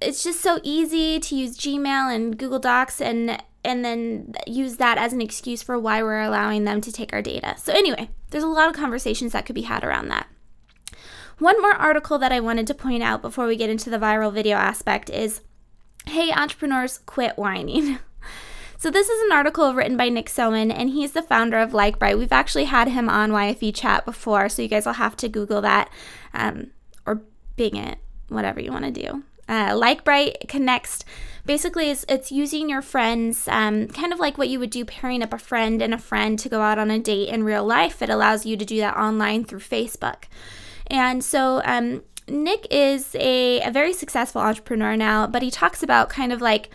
it's 0.00 0.24
just 0.24 0.40
so 0.40 0.60
easy 0.62 1.20
to 1.20 1.36
use 1.36 1.56
Gmail 1.56 2.14
and 2.14 2.38
Google 2.38 2.58
Docs 2.58 3.00
and 3.00 3.42
and 3.62 3.84
then 3.84 4.32
use 4.46 4.76
that 4.76 4.96
as 4.96 5.12
an 5.12 5.20
excuse 5.20 5.62
for 5.62 5.78
why 5.78 6.02
we're 6.02 6.22
allowing 6.22 6.64
them 6.64 6.80
to 6.80 6.90
take 6.90 7.12
our 7.12 7.20
data. 7.20 7.54
So 7.58 7.74
anyway, 7.74 8.08
there's 8.30 8.44
a 8.44 8.48
lot 8.48 8.70
of 8.70 8.74
conversations 8.74 9.32
that 9.32 9.44
could 9.44 9.54
be 9.54 9.62
had 9.62 9.84
around 9.84 10.08
that. 10.08 10.28
One 11.38 11.60
more 11.60 11.74
article 11.74 12.18
that 12.18 12.32
I 12.32 12.40
wanted 12.40 12.66
to 12.68 12.74
point 12.74 13.02
out 13.02 13.20
before 13.20 13.46
we 13.46 13.56
get 13.56 13.68
into 13.68 13.90
the 13.90 13.98
viral 13.98 14.32
video 14.32 14.56
aspect 14.56 15.10
is 15.10 15.42
Hey 16.06 16.32
entrepreneurs, 16.32 16.98
quit 16.98 17.36
whining. 17.36 17.98
So 18.80 18.90
this 18.90 19.10
is 19.10 19.22
an 19.24 19.32
article 19.32 19.74
written 19.74 19.98
by 19.98 20.08
Nick 20.08 20.30
Soman, 20.30 20.72
and 20.74 20.88
he's 20.88 21.12
the 21.12 21.20
founder 21.20 21.58
of 21.58 21.72
LikeBright. 21.72 22.16
We've 22.16 22.32
actually 22.32 22.64
had 22.64 22.88
him 22.88 23.10
on 23.10 23.30
YFE 23.30 23.74
chat 23.74 24.06
before, 24.06 24.48
so 24.48 24.62
you 24.62 24.68
guys 24.68 24.86
will 24.86 24.94
have 24.94 25.16
to 25.16 25.28
Google 25.28 25.60
that 25.60 25.90
um, 26.32 26.70
or 27.04 27.20
Bing 27.56 27.76
it, 27.76 27.98
whatever 28.30 28.58
you 28.58 28.72
want 28.72 28.86
to 28.86 28.90
do. 28.90 29.22
Uh, 29.50 29.72
LikeBright 29.72 30.46
connects 30.48 31.04
basically 31.44 31.90
it's, 31.90 32.04
it's 32.08 32.30
using 32.30 32.68
your 32.68 32.82
friends 32.82 33.48
um, 33.48 33.88
kind 33.88 34.12
of 34.12 34.20
like 34.20 34.38
what 34.38 34.48
you 34.48 34.60
would 34.60 34.70
do 34.70 34.84
pairing 34.84 35.24
up 35.24 35.32
a 35.32 35.38
friend 35.38 35.82
and 35.82 35.92
a 35.92 35.98
friend 35.98 36.38
to 36.38 36.48
go 36.48 36.60
out 36.60 36.78
on 36.78 36.90
a 36.90 36.98
date 37.00 37.28
in 37.28 37.42
real 37.42 37.64
life 37.64 38.00
it 38.00 38.08
allows 38.08 38.46
you 38.46 38.56
to 38.56 38.64
do 38.64 38.76
that 38.76 38.96
online 38.96 39.44
through 39.44 39.58
facebook 39.58 40.24
and 40.86 41.24
so 41.24 41.60
um, 41.64 42.04
nick 42.28 42.64
is 42.70 43.16
a, 43.16 43.60
a 43.62 43.70
very 43.72 43.92
successful 43.92 44.40
entrepreneur 44.40 44.96
now 44.96 45.26
but 45.26 45.42
he 45.42 45.50
talks 45.50 45.82
about 45.82 46.08
kind 46.08 46.32
of 46.32 46.40
like 46.40 46.70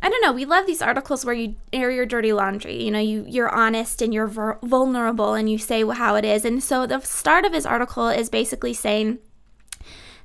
I 0.00 0.08
don't 0.08 0.22
know. 0.22 0.32
We 0.32 0.44
love 0.44 0.64
these 0.64 0.80
articles 0.80 1.24
where 1.24 1.34
you 1.34 1.56
air 1.72 1.90
your 1.90 2.06
dirty 2.06 2.32
laundry. 2.32 2.80
You 2.80 2.92
know, 2.92 3.00
you 3.00 3.24
you're 3.26 3.52
honest 3.52 4.00
and 4.00 4.14
you're 4.14 4.28
vulnerable 4.28 5.34
and 5.34 5.50
you 5.50 5.58
say 5.58 5.84
how 5.84 6.14
it 6.14 6.24
is. 6.24 6.44
And 6.44 6.62
so 6.62 6.86
the 6.86 7.00
start 7.00 7.44
of 7.44 7.52
his 7.52 7.66
article 7.66 8.06
is 8.06 8.30
basically 8.30 8.74
saying 8.74 9.18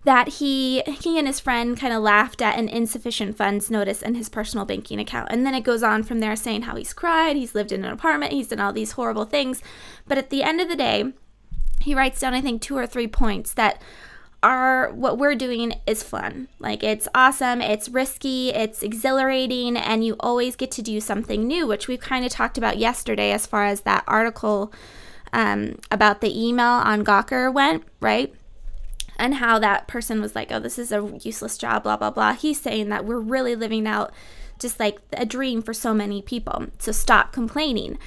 that 0.03 0.27
he 0.27 0.81
he 0.81 1.17
and 1.17 1.27
his 1.27 1.39
friend 1.39 1.79
kind 1.79 1.93
of 1.93 2.03
laughed 2.03 2.41
at 2.41 2.57
an 2.57 2.67
insufficient 2.67 3.37
funds 3.37 3.71
notice 3.71 4.01
in 4.01 4.15
his 4.15 4.29
personal 4.29 4.65
banking 4.65 4.99
account. 4.99 5.29
And 5.31 5.45
then 5.45 5.55
it 5.55 5.63
goes 5.63 5.83
on 5.83 6.03
from 6.03 6.19
there 6.19 6.35
saying 6.35 6.63
how 6.63 6.75
he's 6.75 6.93
cried, 6.93 7.35
he's 7.35 7.55
lived 7.55 7.71
in 7.71 7.85
an 7.85 7.91
apartment, 7.91 8.33
he's 8.33 8.49
done 8.49 8.59
all 8.59 8.73
these 8.73 8.93
horrible 8.93 9.25
things. 9.25 9.61
But 10.07 10.17
at 10.17 10.29
the 10.29 10.43
end 10.43 10.59
of 10.59 10.67
the 10.67 10.75
day, 10.75 11.13
he 11.79 11.95
writes 11.95 12.19
down 12.19 12.33
I 12.33 12.41
think 12.41 12.61
two 12.61 12.77
or 12.77 12.87
three 12.87 13.07
points 13.07 13.53
that 13.53 13.81
are 14.41 14.91
what 14.91 15.17
we're 15.17 15.35
doing 15.35 15.73
is 15.87 16.03
fun. 16.03 16.49
Like 16.59 16.83
it's 16.83 17.07
awesome, 17.15 17.61
it's 17.61 17.87
risky, 17.87 18.49
it's 18.49 18.83
exhilarating, 18.83 19.77
and 19.77 20.05
you 20.05 20.17
always 20.19 20.57
get 20.57 20.69
to 20.71 20.81
do 20.81 20.99
something 20.99 21.47
new, 21.47 21.65
which 21.65 21.87
we 21.87 21.97
kind 21.97 22.25
of 22.25 22.31
talked 22.31 22.57
about 22.57 22.77
yesterday 22.77 23.31
as 23.31 23.47
far 23.47 23.65
as 23.65 23.81
that 23.81 24.03
article 24.05 24.73
um, 25.31 25.79
about 25.89 26.19
the 26.19 26.37
email 26.37 26.65
on 26.65 27.05
Gawker 27.05 27.51
went, 27.51 27.85
right? 28.01 28.33
And 29.23 29.35
how 29.35 29.57
that 29.57 29.87
person 29.87 30.19
was 30.19 30.35
like, 30.35 30.51
oh, 30.51 30.59
this 30.59 30.77
is 30.77 30.91
a 30.91 31.17
useless 31.21 31.57
job, 31.57 31.83
blah, 31.83 31.95
blah, 31.95 32.09
blah. 32.09 32.33
He's 32.33 32.59
saying 32.59 32.89
that 32.89 33.05
we're 33.05 33.21
really 33.21 33.55
living 33.55 33.87
out 33.87 34.11
just 34.59 34.81
like 34.81 34.99
a 35.13 35.25
dream 35.25 35.61
for 35.61 35.73
so 35.73 35.93
many 35.93 36.21
people. 36.21 36.65
So 36.77 36.91
stop 36.91 37.31
complaining. 37.31 37.97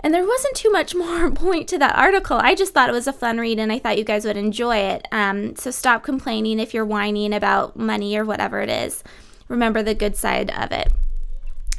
And 0.00 0.12
there 0.12 0.26
wasn't 0.26 0.56
too 0.56 0.72
much 0.72 0.94
more 0.96 1.30
point 1.30 1.68
to 1.68 1.78
that 1.78 1.96
article. 1.96 2.38
I 2.42 2.56
just 2.56 2.74
thought 2.74 2.88
it 2.88 2.92
was 2.92 3.06
a 3.06 3.12
fun 3.12 3.38
read 3.38 3.60
and 3.60 3.70
I 3.70 3.78
thought 3.78 3.98
you 3.98 4.02
guys 4.02 4.24
would 4.24 4.36
enjoy 4.36 4.78
it. 4.78 5.06
Um, 5.12 5.54
so 5.54 5.70
stop 5.70 6.02
complaining 6.02 6.58
if 6.58 6.74
you're 6.74 6.84
whining 6.84 7.32
about 7.32 7.76
money 7.76 8.18
or 8.18 8.24
whatever 8.24 8.60
it 8.60 8.68
is. 8.68 9.04
Remember 9.46 9.80
the 9.80 9.94
good 9.94 10.16
side 10.16 10.50
of 10.50 10.72
it. 10.72 10.92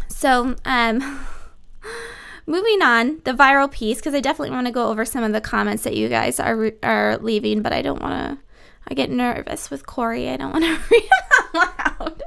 So, 0.08 0.56
um, 0.64 1.26
moving 2.46 2.82
on, 2.82 3.20
the 3.26 3.34
viral 3.34 3.70
piece, 3.70 3.98
because 3.98 4.14
I 4.14 4.22
definitely 4.22 4.56
want 4.56 4.68
to 4.68 4.74
go 4.74 4.88
over 4.88 5.04
some 5.04 5.26
of 5.26 5.34
the 5.34 5.42
comments 5.42 5.84
that 5.84 5.98
you 5.98 6.08
guys 6.08 6.40
are, 6.40 6.72
are 6.82 7.18
leaving, 7.18 7.62
but 7.62 7.74
I 7.74 7.82
don't 7.82 8.02
want 8.02 8.40
to. 8.40 8.44
I 8.88 8.94
get 8.94 9.10
nervous 9.10 9.70
with 9.70 9.86
Corey. 9.86 10.30
I 10.30 10.38
don't 10.38 10.52
want 10.52 10.66
to 10.66 10.80
read 10.92 11.10
out 11.54 11.54
loud. 11.54 12.24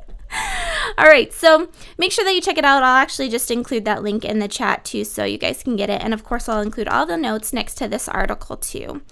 All 0.98 1.06
right, 1.06 1.32
so 1.32 1.68
make 1.98 2.10
sure 2.10 2.24
that 2.24 2.34
you 2.34 2.40
check 2.40 2.56
it 2.56 2.64
out. 2.64 2.82
I'll 2.82 2.96
actually 2.96 3.28
just 3.28 3.50
include 3.50 3.84
that 3.84 4.02
link 4.02 4.24
in 4.24 4.38
the 4.38 4.48
chat 4.48 4.84
too, 4.84 5.04
so 5.04 5.24
you 5.24 5.36
guys 5.36 5.62
can 5.62 5.76
get 5.76 5.90
it. 5.90 6.02
And 6.02 6.14
of 6.14 6.24
course, 6.24 6.48
I'll 6.48 6.62
include 6.62 6.88
all 6.88 7.04
the 7.04 7.18
notes 7.18 7.52
next 7.52 7.74
to 7.76 7.88
this 7.88 8.08
article 8.08 8.56
too, 8.56 9.02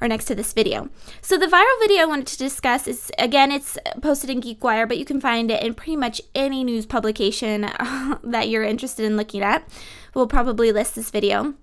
or 0.00 0.08
next 0.08 0.26
to 0.26 0.34
this 0.34 0.52
video. 0.52 0.90
So 1.22 1.38
the 1.38 1.46
viral 1.46 1.80
video 1.80 2.02
I 2.02 2.06
wanted 2.06 2.26
to 2.28 2.38
discuss 2.38 2.86
is 2.86 3.10
again, 3.18 3.52
it's 3.52 3.78
posted 4.02 4.28
in 4.28 4.42
GeekWire, 4.42 4.86
but 4.86 4.98
you 4.98 5.06
can 5.06 5.20
find 5.20 5.50
it 5.50 5.62
in 5.62 5.74
pretty 5.74 5.96
much 5.96 6.20
any 6.34 6.62
news 6.62 6.84
publication 6.84 7.62
that 8.22 8.48
you're 8.50 8.64
interested 8.64 9.06
in 9.06 9.16
looking 9.16 9.42
at. 9.42 9.66
We'll 10.14 10.26
probably 10.26 10.72
list 10.72 10.94
this 10.94 11.10
video, 11.10 11.54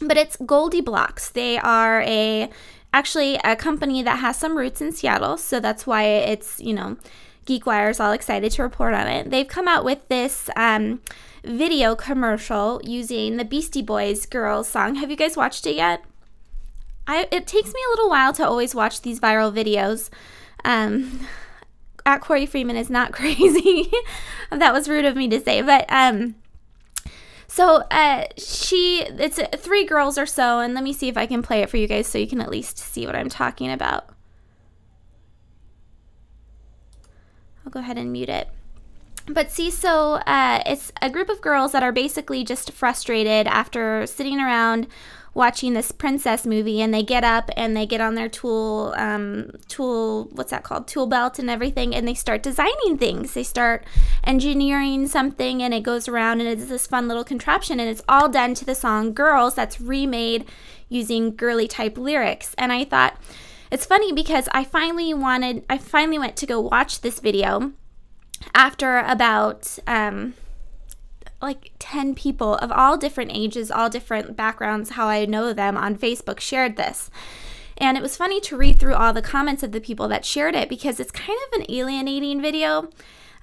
but 0.00 0.16
it's 0.16 0.36
GoldieBlox. 0.38 1.32
They 1.32 1.58
are 1.58 2.02
a 2.02 2.50
actually 2.92 3.36
a 3.44 3.56
company 3.56 4.02
that 4.02 4.18
has 4.18 4.36
some 4.36 4.56
roots 4.56 4.80
in 4.80 4.92
Seattle, 4.92 5.36
so 5.36 5.60
that's 5.60 5.86
why 5.86 6.04
it's 6.04 6.60
you 6.60 6.74
know 6.74 6.96
GeekWire 7.46 7.90
is 7.90 8.00
all 8.00 8.12
excited 8.12 8.52
to 8.52 8.62
report 8.62 8.94
on 8.94 9.08
it. 9.08 9.30
They've 9.30 9.48
come 9.48 9.68
out 9.68 9.84
with 9.84 10.06
this 10.08 10.48
um, 10.56 11.00
video 11.44 11.96
commercial 11.96 12.80
using 12.84 13.36
the 13.36 13.44
Beastie 13.44 13.82
Boys 13.82 14.26
Girls 14.26 14.68
song. 14.68 14.96
Have 14.96 15.10
you 15.10 15.16
guys 15.16 15.36
watched 15.36 15.66
it 15.66 15.74
yet? 15.74 16.04
I, 17.06 17.26
it 17.32 17.46
takes 17.46 17.72
me 17.72 17.80
a 17.86 17.90
little 17.90 18.08
while 18.08 18.32
to 18.34 18.46
always 18.46 18.74
watch 18.74 19.02
these 19.02 19.18
viral 19.18 19.52
videos. 19.52 20.08
Um, 20.64 21.26
at 22.06 22.20
Corey 22.20 22.46
Freeman 22.46 22.76
is 22.76 22.90
not 22.90 23.12
crazy. 23.12 23.90
that 24.50 24.72
was 24.72 24.88
rude 24.88 25.04
of 25.04 25.16
me 25.16 25.28
to 25.28 25.40
say, 25.40 25.62
but 25.62 25.84
um, 25.88 26.36
so 27.52 27.84
uh, 27.90 28.24
she, 28.38 29.02
it's 29.02 29.38
uh, 29.38 29.46
three 29.58 29.84
girls 29.84 30.16
or 30.16 30.24
so, 30.24 30.60
and 30.60 30.72
let 30.72 30.82
me 30.82 30.94
see 30.94 31.08
if 31.08 31.18
I 31.18 31.26
can 31.26 31.42
play 31.42 31.60
it 31.60 31.68
for 31.68 31.76
you 31.76 31.86
guys 31.86 32.06
so 32.06 32.16
you 32.16 32.26
can 32.26 32.40
at 32.40 32.48
least 32.48 32.78
see 32.78 33.04
what 33.04 33.14
I'm 33.14 33.28
talking 33.28 33.70
about. 33.70 34.08
I'll 37.62 37.70
go 37.70 37.80
ahead 37.80 37.98
and 37.98 38.10
mute 38.10 38.30
it. 38.30 38.48
But 39.26 39.50
see, 39.50 39.70
so 39.70 40.14
uh, 40.14 40.62
it's 40.64 40.92
a 41.02 41.10
group 41.10 41.28
of 41.28 41.42
girls 41.42 41.72
that 41.72 41.82
are 41.82 41.92
basically 41.92 42.42
just 42.42 42.72
frustrated 42.72 43.46
after 43.46 44.06
sitting 44.06 44.40
around 44.40 44.86
watching 45.34 45.72
this 45.72 45.92
princess 45.92 46.44
movie, 46.46 46.80
and 46.82 46.92
they 46.92 47.02
get 47.02 47.24
up 47.24 47.50
and 47.56 47.76
they 47.76 47.86
get 47.86 48.00
on 48.00 48.14
their 48.14 48.28
tool, 48.28 48.94
um, 48.96 49.50
tool, 49.68 50.28
what's 50.32 50.50
that 50.50 50.62
called, 50.62 50.86
tool 50.86 51.06
belt 51.06 51.38
and 51.38 51.48
everything, 51.48 51.94
and 51.94 52.06
they 52.06 52.14
start 52.14 52.42
designing 52.42 52.98
things. 52.98 53.34
They 53.34 53.42
start 53.42 53.84
engineering 54.24 55.06
something, 55.08 55.62
and 55.62 55.72
it 55.72 55.82
goes 55.82 56.08
around, 56.08 56.40
and 56.40 56.48
it's 56.48 56.66
this 56.66 56.86
fun 56.86 57.08
little 57.08 57.24
contraption, 57.24 57.80
and 57.80 57.88
it's 57.88 58.02
all 58.08 58.28
done 58.28 58.54
to 58.54 58.64
the 58.64 58.74
song 58.74 59.14
"Girls" 59.14 59.54
that's 59.54 59.80
remade 59.80 60.44
using 60.88 61.34
girly 61.34 61.66
type 61.66 61.96
lyrics. 61.96 62.54
And 62.58 62.70
I 62.72 62.84
thought 62.84 63.16
it's 63.70 63.86
funny 63.86 64.12
because 64.12 64.48
I 64.52 64.64
finally 64.64 65.14
wanted, 65.14 65.64
I 65.70 65.78
finally 65.78 66.18
went 66.18 66.36
to 66.36 66.46
go 66.46 66.60
watch 66.60 67.00
this 67.00 67.20
video 67.20 67.72
after 68.54 68.98
about 68.98 69.78
um, 69.86 70.34
like 71.42 71.72
10 71.78 72.14
people 72.14 72.54
of 72.56 72.72
all 72.72 72.96
different 72.96 73.32
ages, 73.34 73.70
all 73.70 73.90
different 73.90 74.36
backgrounds, 74.36 74.90
how 74.90 75.08
I 75.08 75.24
know 75.26 75.52
them 75.52 75.76
on 75.76 75.96
Facebook 75.96 76.40
shared 76.40 76.76
this. 76.76 77.10
And 77.76 77.96
it 77.96 78.02
was 78.02 78.16
funny 78.16 78.40
to 78.42 78.56
read 78.56 78.78
through 78.78 78.94
all 78.94 79.12
the 79.12 79.22
comments 79.22 79.62
of 79.62 79.72
the 79.72 79.80
people 79.80 80.08
that 80.08 80.24
shared 80.24 80.54
it 80.54 80.68
because 80.68 81.00
it's 81.00 81.10
kind 81.10 81.38
of 81.48 81.60
an 81.60 81.66
alienating 81.68 82.40
video. 82.40 82.90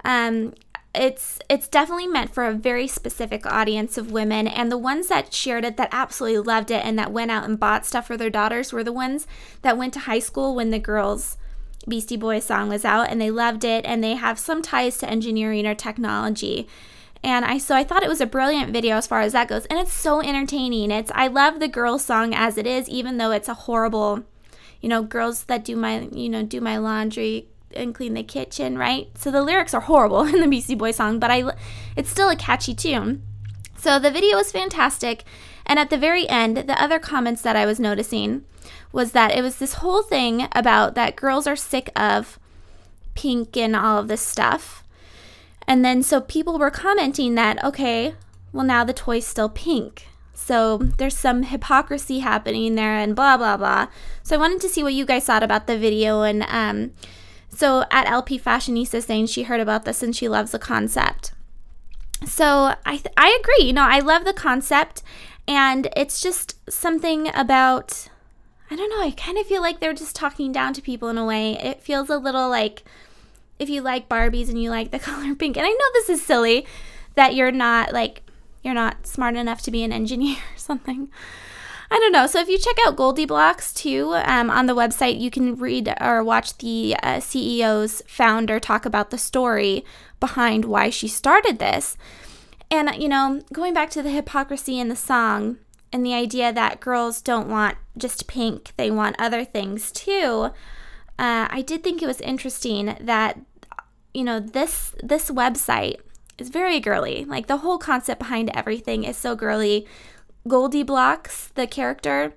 Um, 0.06 0.54
it's 0.96 1.40
it's 1.50 1.68
definitely 1.68 2.08
meant 2.08 2.34
for 2.34 2.46
a 2.46 2.54
very 2.54 2.88
specific 2.88 3.46
audience 3.46 3.96
of 3.98 4.12
women 4.12 4.48
and 4.48 4.72
the 4.72 4.78
ones 4.78 5.08
that 5.08 5.34
shared 5.34 5.64
it 5.64 5.78
that 5.78 5.90
absolutely 5.92 6.40
loved 6.40 6.72
it 6.72 6.84
and 6.84 6.98
that 6.98 7.12
went 7.12 7.30
out 7.30 7.44
and 7.44 7.60
bought 7.60 7.86
stuff 7.86 8.08
for 8.08 8.18
their 8.18 8.30
daughters 8.30 8.74
were 8.74 8.84
the 8.84 8.92
ones 8.92 9.28
that 9.62 9.78
went 9.78 9.94
to 9.94 10.00
high 10.00 10.20
school 10.20 10.56
when 10.56 10.72
the 10.72 10.80
girls 10.80 11.38
Beastie 11.88 12.18
Boys 12.18 12.46
song 12.46 12.70
was 12.70 12.86
out 12.86 13.10
and 13.10 13.22
they 13.22 13.30
loved 13.30 13.64
it 13.64 13.86
and 13.86 14.04
they 14.04 14.16
have 14.16 14.40
some 14.40 14.62
ties 14.62 14.98
to 14.98 15.10
engineering 15.10 15.68
or 15.68 15.76
technology. 15.76 16.68
And 17.24 17.44
I 17.46 17.58
so 17.58 17.76
I 17.76 17.84
thought 17.84 18.04
it 18.04 18.10
was 18.10 18.22
a 18.22 18.26
brilliant 18.26 18.72
video 18.72 18.96
as 18.96 19.08
far 19.08 19.22
as 19.22 19.34
that 19.34 19.48
goes 19.48 19.66
and 19.66 19.80
it's 19.80 19.94
so 19.94 20.22
entertaining. 20.22 20.92
It's 20.92 21.12
I 21.14 21.28
love 21.28 21.60
the 21.60 21.68
girls 21.68 22.04
song 22.04 22.34
as 22.34 22.58
it 22.58 22.66
is 22.66 22.88
even 22.88 23.18
though 23.18 23.32
it's 23.32 23.50
a 23.50 23.54
horrible 23.54 24.24
you 24.82 24.90
know 24.90 25.04
girls 25.04 25.44
that 25.46 25.66
do 25.66 25.76
my 25.76 26.08
you 26.12 26.30
know 26.30 26.44
do 26.44 26.62
my 26.62 26.78
laundry 26.78 27.48
and 27.74 27.94
clean 27.94 28.14
the 28.14 28.24
kitchen, 28.24 28.78
right? 28.78 29.10
So 29.18 29.32
the 29.32 29.44
lyrics 29.44 29.74
are 29.74 29.82
horrible 29.82 30.22
in 30.26 30.42
the 30.42 30.48
Beastie 30.48 30.76
Boys 30.76 30.96
song, 30.96 31.20
but 31.20 31.32
I 31.32 31.44
it's 31.96 32.10
still 32.10 32.30
a 32.30 32.36
catchy 32.36 32.74
tune. 32.74 33.24
So 33.78 33.98
the 33.98 34.12
video 34.12 34.36
was 34.36 34.52
fantastic, 34.52 35.24
and 35.66 35.80
at 35.80 35.90
the 35.90 35.98
very 35.98 36.28
end, 36.28 36.58
the 36.58 36.82
other 36.82 37.00
comments 37.00 37.42
that 37.44 37.56
I 37.56 37.66
was 37.66 37.80
noticing 37.80 38.44
was 38.92 39.12
that 39.14 39.32
it 39.32 39.42
was 39.42 39.58
this 39.58 39.76
whole 39.76 40.02
thing 40.02 40.48
about 40.52 40.96
that 40.96 41.16
girls 41.16 41.48
are 41.48 41.56
sick 41.56 41.90
of 41.96 42.40
pink 43.14 43.56
and 43.56 43.76
all 43.76 44.00
of 44.00 44.08
this 44.08 44.22
stuff. 44.22 44.84
And 45.70 45.86
then 45.86 46.02
so 46.02 46.20
people 46.20 46.58
were 46.58 46.72
commenting 46.72 47.36
that 47.36 47.64
okay, 47.64 48.16
well 48.52 48.66
now 48.66 48.84
the 48.84 48.92
toy's 48.92 49.28
still 49.28 49.50
pink. 49.50 50.08
So 50.34 50.78
there's 50.78 51.16
some 51.16 51.44
hypocrisy 51.44 52.20
happening 52.20 52.74
there 52.74 52.96
and 52.96 53.16
blah 53.16 53.38
blah 53.38 53.56
blah. 53.56 53.88
So 54.24 54.36
I 54.36 54.40
wanted 54.40 54.62
to 54.62 54.70
see 54.70 54.82
what 54.82 54.96
you 54.96 55.06
guys 55.06 55.26
thought 55.26 55.44
about 55.44 55.68
the 55.68 55.78
video 55.78 56.24
and 56.24 56.44
um 56.50 56.92
so 57.50 57.86
at 57.92 58.08
LP 58.08 58.40
Fashionista 58.40 59.04
saying 59.04 59.28
she 59.28 59.44
heard 59.44 59.60
about 59.60 59.86
this 59.86 60.02
and 60.02 60.16
she 60.16 60.28
loves 60.28 60.52
the 60.52 60.60
concept. 60.60 61.34
So 62.26 62.74
I 62.84 62.98
th- 62.98 63.14
I 63.16 63.40
agree. 63.40 63.68
You 63.68 63.74
know, 63.74 63.88
I 63.88 64.00
love 64.00 64.26
the 64.26 64.34
concept 64.34 65.04
and 65.48 65.88
it's 65.96 66.20
just 66.20 66.56
something 66.72 67.30
about 67.36 68.10
I 68.72 68.76
don't 68.76 68.90
know, 68.90 69.04
I 69.04 69.12
kind 69.12 69.38
of 69.38 69.46
feel 69.46 69.62
like 69.62 69.80
they're 69.80 69.94
just 69.94 70.16
talking 70.16 70.52
down 70.52 70.74
to 70.74 70.82
people 70.82 71.10
in 71.10 71.18
a 71.20 71.26
way. 71.26 71.54
It 71.60 71.84
feels 71.84 72.10
a 72.10 72.18
little 72.18 72.50
like 72.50 72.84
if 73.60 73.70
you 73.70 73.82
like 73.82 74.10
Barbies 74.10 74.50
and 74.50 74.62
you 74.62 74.70
like 74.70 74.92
the 74.92 75.00
color 75.10 75.36
pink. 75.36 75.58
And 75.58 75.66
I 75.66 75.70
know 75.70 75.86
this 75.94 76.10
is 76.10 76.26
silly 76.26 76.66
that 77.16 77.36
you're 77.36 77.52
not 77.52 77.94
like 77.94 78.24
you're 78.64 78.74
not 78.74 79.06
smart 79.08 79.36
enough 79.36 79.62
to 79.64 79.72
be 79.72 79.84
an 79.84 79.92
engineer 79.92 80.38
or 80.56 80.58
something. 80.58 81.10
I 81.92 81.98
don't 81.98 82.12
know. 82.12 82.28
So 82.28 82.40
if 82.40 82.48
you 82.48 82.60
check 82.60 82.76
out 82.86 82.96
GoldieBlox 82.96 83.74
too 83.74 84.14
um, 84.24 84.52
on 84.52 84.68
the 84.68 84.76
website, 84.76 85.20
you 85.20 85.32
can 85.32 85.56
read 85.56 85.92
or 86.00 86.24
watch 86.24 86.56
the 86.60 86.96
uh, 87.02 87.16
CEO's 87.16 88.04
founder 88.06 88.60
talk 88.60 88.86
about 88.86 89.10
the 89.10 89.18
story 89.18 89.84
behind 90.20 90.66
why 90.66 90.92
she 90.92 91.08
started 91.08 91.58
this. 91.58 91.98
And, 92.70 92.94
you 93.02 93.10
know, 93.10 93.42
going 93.52 93.74
back 93.74 93.90
to 93.92 94.04
the 94.04 94.12
hypocrisy 94.12 94.80
in 94.80 94.90
the 94.90 94.96
song 94.96 95.58
and 95.92 96.06
the 96.06 96.14
idea 96.14 96.54
that 96.54 96.80
girls 96.80 97.22
don't 97.22 97.50
want 97.50 97.78
just 97.98 98.28
pink, 98.28 98.74
they 98.78 98.92
want 98.92 99.16
other 99.18 99.44
things 99.44 99.92
too. 99.92 100.52
Uh, 101.18 101.48
I 101.50 101.64
did 101.66 101.84
think 101.84 102.04
it 102.04 102.08
was 102.08 102.22
interesting 102.22 102.96
that, 103.02 103.40
you 104.14 104.24
know, 104.24 104.40
this 104.40 104.94
this 105.04 105.30
website 105.30 105.98
is 106.38 106.50
very 106.50 106.80
girly. 106.80 107.26
Like 107.26 107.48
the 107.48 107.58
whole 107.58 107.78
concept 107.78 108.20
behind 108.20 108.52
everything 108.54 109.04
is 109.04 109.18
so 109.18 109.36
girly. 109.36 109.86
GoldieBlox, 110.48 111.54
the 111.54 111.68
character, 111.68 112.34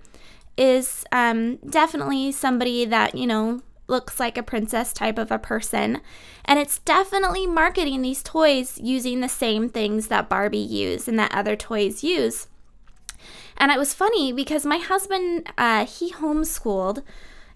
is 0.56 1.04
um, 1.12 1.56
definitely 1.56 2.32
somebody 2.32 2.84
that, 2.84 3.14
you 3.14 3.26
know, 3.26 3.62
looks 3.88 4.18
like 4.18 4.36
a 4.36 4.42
princess 4.42 4.92
type 4.92 5.18
of 5.18 5.30
a 5.30 5.38
person. 5.38 6.00
And 6.44 6.58
it's 6.58 6.78
definitely 6.80 7.46
marketing 7.46 8.02
these 8.02 8.22
toys 8.22 8.78
using 8.82 9.20
the 9.20 9.28
same 9.28 9.68
things 9.68 10.08
that 10.08 10.28
Barbie 10.28 10.58
used 10.58 11.08
and 11.08 11.18
that 11.18 11.34
other 11.34 11.56
toys 11.56 12.02
use. 12.02 12.48
And 13.56 13.70
it 13.70 13.78
was 13.78 13.94
funny 13.94 14.32
because 14.32 14.66
my 14.66 14.78
husband, 14.78 15.48
uh, 15.56 15.86
he 15.86 16.12
homeschooled. 16.12 17.02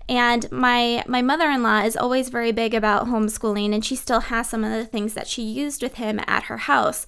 And 0.09 0.51
my 0.53 1.03
my 1.07 1.21
mother-in-law 1.21 1.83
is 1.83 1.97
always 1.97 2.29
very 2.29 2.53
big 2.53 2.75
about 2.75 3.07
homeschooling 3.07 3.75
and 3.75 3.85
she 3.85 3.97
still 3.97 4.21
has 4.21 4.49
some 4.49 4.63
of 4.63 4.71
the 4.71 4.87
things 4.87 5.15
that 5.15 5.27
she 5.27 5.43
used 5.43 5.83
with 5.83 5.95
him 5.95 6.21
at 6.27 6.45
her 6.45 6.59
house. 6.59 7.07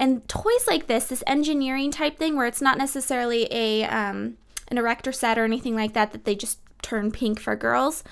And 0.00 0.26
toys 0.28 0.66
like 0.66 0.86
this, 0.86 1.06
this 1.06 1.24
engineering 1.26 1.90
type 1.90 2.18
thing, 2.18 2.36
where 2.36 2.46
it's 2.46 2.62
not 2.62 2.78
necessarily 2.78 3.48
a 3.50 3.84
um, 3.84 4.38
an 4.68 4.78
erector 4.78 5.12
set 5.12 5.38
or 5.38 5.44
anything 5.44 5.74
like 5.74 5.92
that, 5.92 6.12
that 6.12 6.24
they 6.24 6.34
just 6.34 6.58
turn 6.82 7.10
pink 7.10 7.40
for 7.40 7.56
girls. 7.56 8.04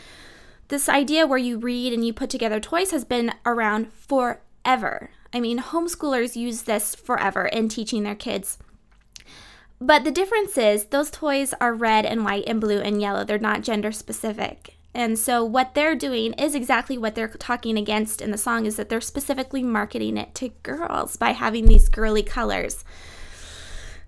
This 0.69 0.89
idea 0.89 1.27
where 1.27 1.39
you 1.39 1.59
read 1.59 1.93
and 1.93 2.05
you 2.05 2.13
put 2.13 2.29
together 2.29 2.59
toys 2.59 2.91
has 2.91 3.05
been 3.05 3.33
around 3.45 3.93
forever. 3.93 5.11
I 5.33 5.41
mean, 5.41 5.61
homeschoolers 5.61 6.35
use 6.35 6.63
this 6.63 6.95
forever 6.95 7.47
in 7.47 7.69
teaching 7.69 8.03
their 8.03 8.15
kids. 8.17 8.59
But 9.81 10.05
the 10.05 10.11
difference 10.11 10.57
is 10.57 10.87
those 10.87 11.11
toys 11.11 11.53
are 11.61 11.75
red 11.75 12.07
and 12.07 12.25
white 12.25 12.45
and 12.47 12.61
blue 12.61 12.81
and 12.81 13.01
yellow. 13.01 13.25
They're 13.25 13.39
not 13.39 13.63
gender 13.63 13.93
specific. 13.93 14.77
And 14.95 15.19
so 15.19 15.45
what 15.45 15.75
they're 15.75 15.95
doing 15.95 16.33
is 16.35 16.55
exactly 16.55 16.97
what 16.97 17.15
they're 17.15 17.29
talking 17.29 17.77
against 17.77 18.23
in 18.23 18.31
the 18.31 18.39
song 18.39 18.65
is 18.65 18.77
that 18.77 18.89
they're 18.89 19.03
specifically 19.03 19.63
marketing 19.63 20.17
it 20.17 20.35
to 20.37 20.49
girls 20.63 21.17
by 21.17 21.33
having 21.33 21.67
these 21.67 21.91
girly 21.91 22.23
colors. 22.23 22.83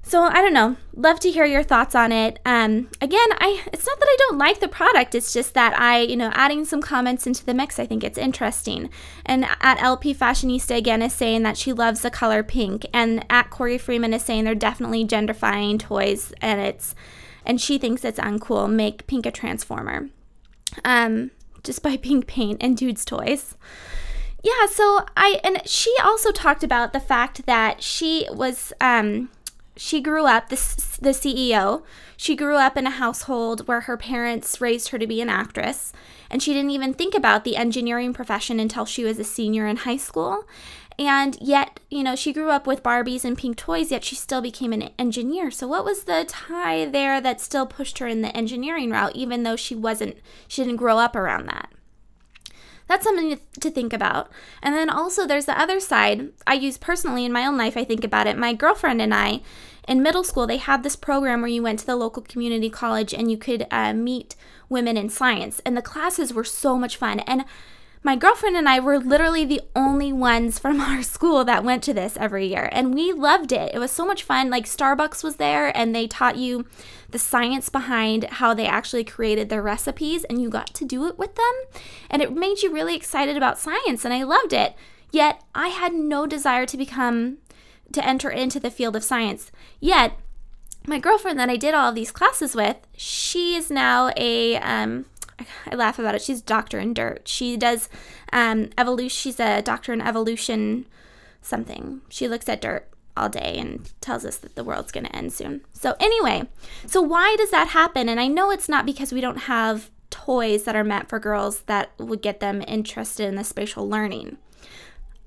So 0.08 0.22
I 0.22 0.40
don't 0.40 0.54
know. 0.54 0.76
Love 0.96 1.20
to 1.20 1.30
hear 1.30 1.44
your 1.44 1.62
thoughts 1.62 1.94
on 1.94 2.12
it. 2.12 2.38
Um, 2.46 2.88
again, 2.98 3.28
I 3.32 3.62
it's 3.70 3.86
not 3.86 4.00
that 4.00 4.08
I 4.08 4.16
don't 4.20 4.38
like 4.38 4.58
the 4.58 4.66
product. 4.66 5.14
It's 5.14 5.34
just 5.34 5.52
that 5.52 5.78
I, 5.78 6.00
you 6.00 6.16
know, 6.16 6.30
adding 6.32 6.64
some 6.64 6.80
comments 6.80 7.26
into 7.26 7.44
the 7.44 7.52
mix. 7.52 7.78
I 7.78 7.84
think 7.84 8.02
it's 8.02 8.16
interesting. 8.16 8.88
And 9.26 9.44
at 9.60 9.82
LP 9.82 10.14
Fashionista 10.14 10.74
again 10.74 11.02
is 11.02 11.12
saying 11.12 11.42
that 11.42 11.58
she 11.58 11.74
loves 11.74 12.00
the 12.00 12.10
color 12.10 12.42
pink, 12.42 12.86
and 12.94 13.22
at 13.28 13.50
Corey 13.50 13.76
Freeman 13.76 14.14
is 14.14 14.22
saying 14.22 14.44
they're 14.44 14.54
definitely 14.54 15.04
genderfying 15.04 15.78
toys, 15.78 16.32
and 16.40 16.58
it's 16.58 16.94
and 17.44 17.60
she 17.60 17.76
thinks 17.76 18.02
it's 18.02 18.18
uncool. 18.18 18.72
Make 18.72 19.06
pink 19.08 19.26
a 19.26 19.30
transformer. 19.30 20.08
Um, 20.86 21.32
just 21.62 21.82
buy 21.82 21.98
pink 21.98 22.26
paint 22.26 22.62
and 22.62 22.78
dudes 22.78 23.04
toys. 23.04 23.56
Yeah. 24.42 24.66
So 24.70 25.04
I 25.18 25.38
and 25.44 25.60
she 25.66 25.94
also 26.02 26.32
talked 26.32 26.64
about 26.64 26.94
the 26.94 27.00
fact 27.00 27.44
that 27.44 27.82
she 27.82 28.26
was 28.32 28.72
um 28.80 29.28
she 29.78 30.00
grew 30.00 30.26
up 30.26 30.48
this 30.48 30.74
the 31.00 31.10
CEO. 31.10 31.84
She 32.16 32.34
grew 32.34 32.56
up 32.56 32.76
in 32.76 32.86
a 32.86 32.90
household 32.90 33.68
where 33.68 33.82
her 33.82 33.96
parents 33.96 34.60
raised 34.60 34.88
her 34.88 34.98
to 34.98 35.06
be 35.06 35.20
an 35.20 35.28
actress, 35.28 35.92
and 36.28 36.42
she 36.42 36.52
didn't 36.52 36.72
even 36.72 36.92
think 36.92 37.14
about 37.14 37.44
the 37.44 37.56
engineering 37.56 38.12
profession 38.12 38.58
until 38.58 38.84
she 38.84 39.04
was 39.04 39.18
a 39.18 39.24
senior 39.24 39.66
in 39.66 39.78
high 39.78 39.96
school. 39.96 40.44
And 40.98 41.38
yet, 41.40 41.78
you 41.90 42.02
know, 42.02 42.16
she 42.16 42.32
grew 42.32 42.50
up 42.50 42.66
with 42.66 42.82
Barbies 42.82 43.24
and 43.24 43.38
pink 43.38 43.56
toys, 43.56 43.92
yet 43.92 44.02
she 44.02 44.16
still 44.16 44.40
became 44.40 44.72
an 44.72 44.90
engineer. 44.98 45.52
So, 45.52 45.68
what 45.68 45.84
was 45.84 46.04
the 46.04 46.24
tie 46.26 46.86
there 46.86 47.20
that 47.20 47.40
still 47.40 47.66
pushed 47.66 47.98
her 47.98 48.08
in 48.08 48.22
the 48.22 48.36
engineering 48.36 48.90
route, 48.90 49.14
even 49.14 49.44
though 49.44 49.54
she 49.54 49.76
wasn't, 49.76 50.16
she 50.48 50.64
didn't 50.64 50.78
grow 50.78 50.98
up 50.98 51.14
around 51.14 51.46
that? 51.46 51.70
That's 52.88 53.04
something 53.04 53.38
to 53.60 53.70
think 53.70 53.92
about. 53.92 54.30
And 54.62 54.74
then 54.74 54.88
also, 54.90 55.26
there's 55.26 55.44
the 55.44 55.60
other 55.60 55.78
side 55.78 56.30
I 56.46 56.54
use 56.54 56.78
personally 56.78 57.24
in 57.24 57.32
my 57.32 57.46
own 57.46 57.56
life. 57.56 57.76
I 57.76 57.84
think 57.84 58.02
about 58.02 58.26
it. 58.26 58.36
My 58.38 58.54
girlfriend 58.54 59.02
and 59.02 59.14
I, 59.14 59.42
in 59.86 60.02
middle 60.02 60.24
school, 60.24 60.46
they 60.46 60.56
had 60.56 60.82
this 60.82 60.96
program 60.96 61.42
where 61.42 61.50
you 61.50 61.62
went 61.62 61.80
to 61.80 61.86
the 61.86 61.96
local 61.96 62.22
community 62.22 62.70
college 62.70 63.12
and 63.12 63.30
you 63.30 63.36
could 63.36 63.66
uh, 63.70 63.92
meet 63.92 64.34
women 64.68 64.96
in 64.96 65.10
science. 65.10 65.60
And 65.64 65.76
the 65.76 65.82
classes 65.82 66.32
were 66.32 66.44
so 66.44 66.78
much 66.78 66.96
fun. 66.96 67.20
And 67.20 67.44
my 68.02 68.16
girlfriend 68.16 68.56
and 68.56 68.68
I 68.68 68.80
were 68.80 68.98
literally 68.98 69.44
the 69.44 69.60
only 69.76 70.12
ones 70.12 70.58
from 70.58 70.80
our 70.80 71.02
school 71.02 71.44
that 71.44 71.64
went 71.64 71.82
to 71.84 71.94
this 71.94 72.16
every 72.16 72.46
year. 72.46 72.68
And 72.72 72.94
we 72.94 73.12
loved 73.12 73.52
it. 73.52 73.74
It 73.74 73.78
was 73.78 73.90
so 73.90 74.06
much 74.06 74.22
fun. 74.22 74.50
Like 74.50 74.64
Starbucks 74.64 75.22
was 75.22 75.36
there 75.36 75.76
and 75.76 75.94
they 75.94 76.06
taught 76.06 76.36
you 76.36 76.64
the 77.10 77.18
science 77.18 77.68
behind 77.68 78.24
how 78.24 78.52
they 78.52 78.66
actually 78.66 79.04
created 79.04 79.48
their 79.48 79.62
recipes 79.62 80.24
and 80.24 80.40
you 80.40 80.50
got 80.50 80.74
to 80.74 80.84
do 80.84 81.06
it 81.06 81.18
with 81.18 81.34
them. 81.34 81.82
And 82.10 82.20
it 82.20 82.32
made 82.32 82.62
you 82.62 82.72
really 82.72 82.94
excited 82.94 83.36
about 83.36 83.58
science 83.58 84.04
and 84.04 84.12
I 84.12 84.24
loved 84.24 84.52
it. 84.52 84.74
Yet 85.10 85.42
I 85.54 85.68
had 85.68 85.94
no 85.94 86.26
desire 86.26 86.66
to 86.66 86.76
become, 86.76 87.38
to 87.92 88.06
enter 88.06 88.28
into 88.28 88.60
the 88.60 88.70
field 88.70 88.94
of 88.94 89.04
science. 89.04 89.50
Yet, 89.80 90.18
my 90.86 90.98
girlfriend 90.98 91.38
that 91.38 91.50
I 91.50 91.56
did 91.56 91.74
all 91.74 91.88
of 91.88 91.94
these 91.94 92.10
classes 92.10 92.54
with, 92.54 92.76
she 92.96 93.54
is 93.54 93.70
now 93.70 94.10
a 94.16 94.56
um, 94.56 95.06
I 95.70 95.74
laugh 95.74 95.98
about 95.98 96.14
it. 96.14 96.22
She's 96.22 96.42
doctor 96.42 96.78
in 96.78 96.94
dirt. 96.94 97.28
She 97.28 97.56
does 97.56 97.88
um, 98.32 98.70
evolution. 98.76 99.08
She's 99.08 99.40
a 99.40 99.62
doctor 99.62 99.92
in 99.92 100.00
evolution 100.00 100.86
something. 101.40 102.02
She 102.08 102.28
looks 102.28 102.48
at 102.48 102.60
dirt 102.60 102.88
all 103.18 103.28
day 103.28 103.56
and 103.58 103.90
tells 104.00 104.24
us 104.24 104.36
that 104.38 104.54
the 104.54 104.64
world's 104.64 104.92
going 104.92 105.04
to 105.04 105.16
end 105.16 105.32
soon. 105.32 105.62
So, 105.72 105.94
anyway, 105.98 106.48
so 106.86 107.00
why 107.00 107.36
does 107.38 107.50
that 107.50 107.68
happen? 107.68 108.08
And 108.08 108.20
I 108.20 108.28
know 108.28 108.50
it's 108.50 108.68
not 108.68 108.86
because 108.86 109.12
we 109.12 109.20
don't 109.20 109.38
have 109.38 109.90
toys 110.10 110.64
that 110.64 110.76
are 110.76 110.84
meant 110.84 111.08
for 111.08 111.18
girls 111.18 111.62
that 111.62 111.90
would 111.98 112.22
get 112.22 112.40
them 112.40 112.62
interested 112.66 113.26
in 113.26 113.34
the 113.34 113.44
spatial 113.44 113.88
learning. 113.88 114.38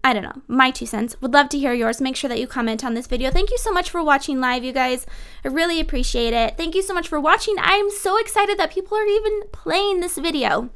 I 0.04 0.14
don't 0.14 0.24
know, 0.24 0.42
my 0.48 0.72
two 0.72 0.88
cents. 0.88 1.16
Would 1.22 1.34
love 1.34 1.50
to 1.50 1.60
hear 1.60 1.74
yours. 1.74 2.02
Make 2.02 2.16
sure 2.16 2.28
that 2.28 2.40
you 2.40 2.48
comment 2.48 2.84
on 2.84 2.96
this 2.96 3.06
video. 3.06 3.30
Thank 3.30 3.52
you 3.52 3.58
so 3.60 3.72
much 3.72 3.92
for 3.92 4.04
watching 4.04 4.40
live, 4.40 4.64
you 4.64 4.74
guys. 4.74 5.06
I 5.46 5.50
really 5.50 5.80
appreciate 5.80 6.34
it. 6.34 6.58
Thank 6.58 6.74
you 6.74 6.82
so 6.82 6.94
much 6.94 7.08
for 7.08 7.20
watching. 7.20 7.56
I'm 7.60 7.92
so 7.92 8.18
excited 8.18 8.58
that 8.58 8.74
people 8.74 8.98
are 8.98 9.06
even 9.06 9.44
playing 9.52 10.00
this 10.00 10.18
video. 10.18 10.72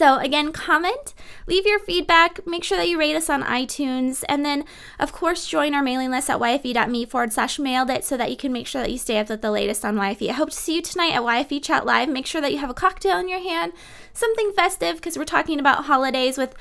So 0.00 0.16
again, 0.16 0.50
comment, 0.50 1.12
leave 1.46 1.66
your 1.66 1.78
feedback, 1.78 2.46
make 2.46 2.64
sure 2.64 2.78
that 2.78 2.88
you 2.88 2.98
rate 2.98 3.14
us 3.14 3.28
on 3.28 3.42
iTunes, 3.42 4.24
and 4.30 4.46
then 4.46 4.64
of 4.98 5.12
course 5.12 5.46
join 5.46 5.74
our 5.74 5.82
mailing 5.82 6.10
list 6.10 6.30
at 6.30 6.38
yfe.me 6.38 7.04
forward 7.04 7.34
slash 7.34 7.58
mailed 7.58 7.90
it 7.90 8.02
so 8.02 8.16
that 8.16 8.30
you 8.30 8.36
can 8.38 8.50
make 8.50 8.66
sure 8.66 8.80
that 8.80 8.90
you 8.90 8.96
stay 8.96 9.18
up 9.18 9.28
with 9.28 9.42
the 9.42 9.50
latest 9.50 9.84
on 9.84 9.96
YFE. 9.96 10.30
I 10.30 10.32
hope 10.32 10.48
to 10.48 10.56
see 10.56 10.76
you 10.76 10.80
tonight 10.80 11.12
at 11.12 11.20
YFE 11.20 11.62
Chat 11.62 11.84
Live. 11.84 12.08
Make 12.08 12.24
sure 12.24 12.40
that 12.40 12.50
you 12.50 12.56
have 12.56 12.70
a 12.70 12.72
cocktail 12.72 13.18
in 13.18 13.28
your 13.28 13.42
hand, 13.42 13.74
something 14.14 14.52
festive, 14.52 14.96
because 14.96 15.18
we're 15.18 15.24
talking 15.26 15.60
about 15.60 15.84
holidays 15.84 16.38
with 16.38 16.54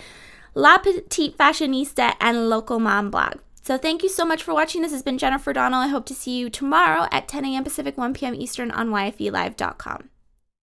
La 0.53 0.77
Petite 0.77 1.37
Fashionista, 1.37 2.15
and 2.19 2.49
Local 2.49 2.77
Mom 2.77 3.09
Blog. 3.09 3.35
So 3.61 3.77
thank 3.77 4.03
you 4.03 4.09
so 4.09 4.25
much 4.25 4.43
for 4.43 4.53
watching. 4.53 4.81
This 4.81 4.91
has 4.91 5.03
been 5.03 5.17
Jennifer 5.17 5.53
Donogh. 5.53 5.85
I 5.85 5.87
hope 5.87 6.05
to 6.07 6.13
see 6.13 6.37
you 6.37 6.49
tomorrow 6.49 7.07
at 7.09 7.29
10 7.29 7.45
a.m. 7.45 7.63
Pacific, 7.63 7.97
1 7.97 8.15
p.m. 8.15 8.35
Eastern 8.35 8.69
on 8.69 8.89
YFELive.com. 8.89 10.08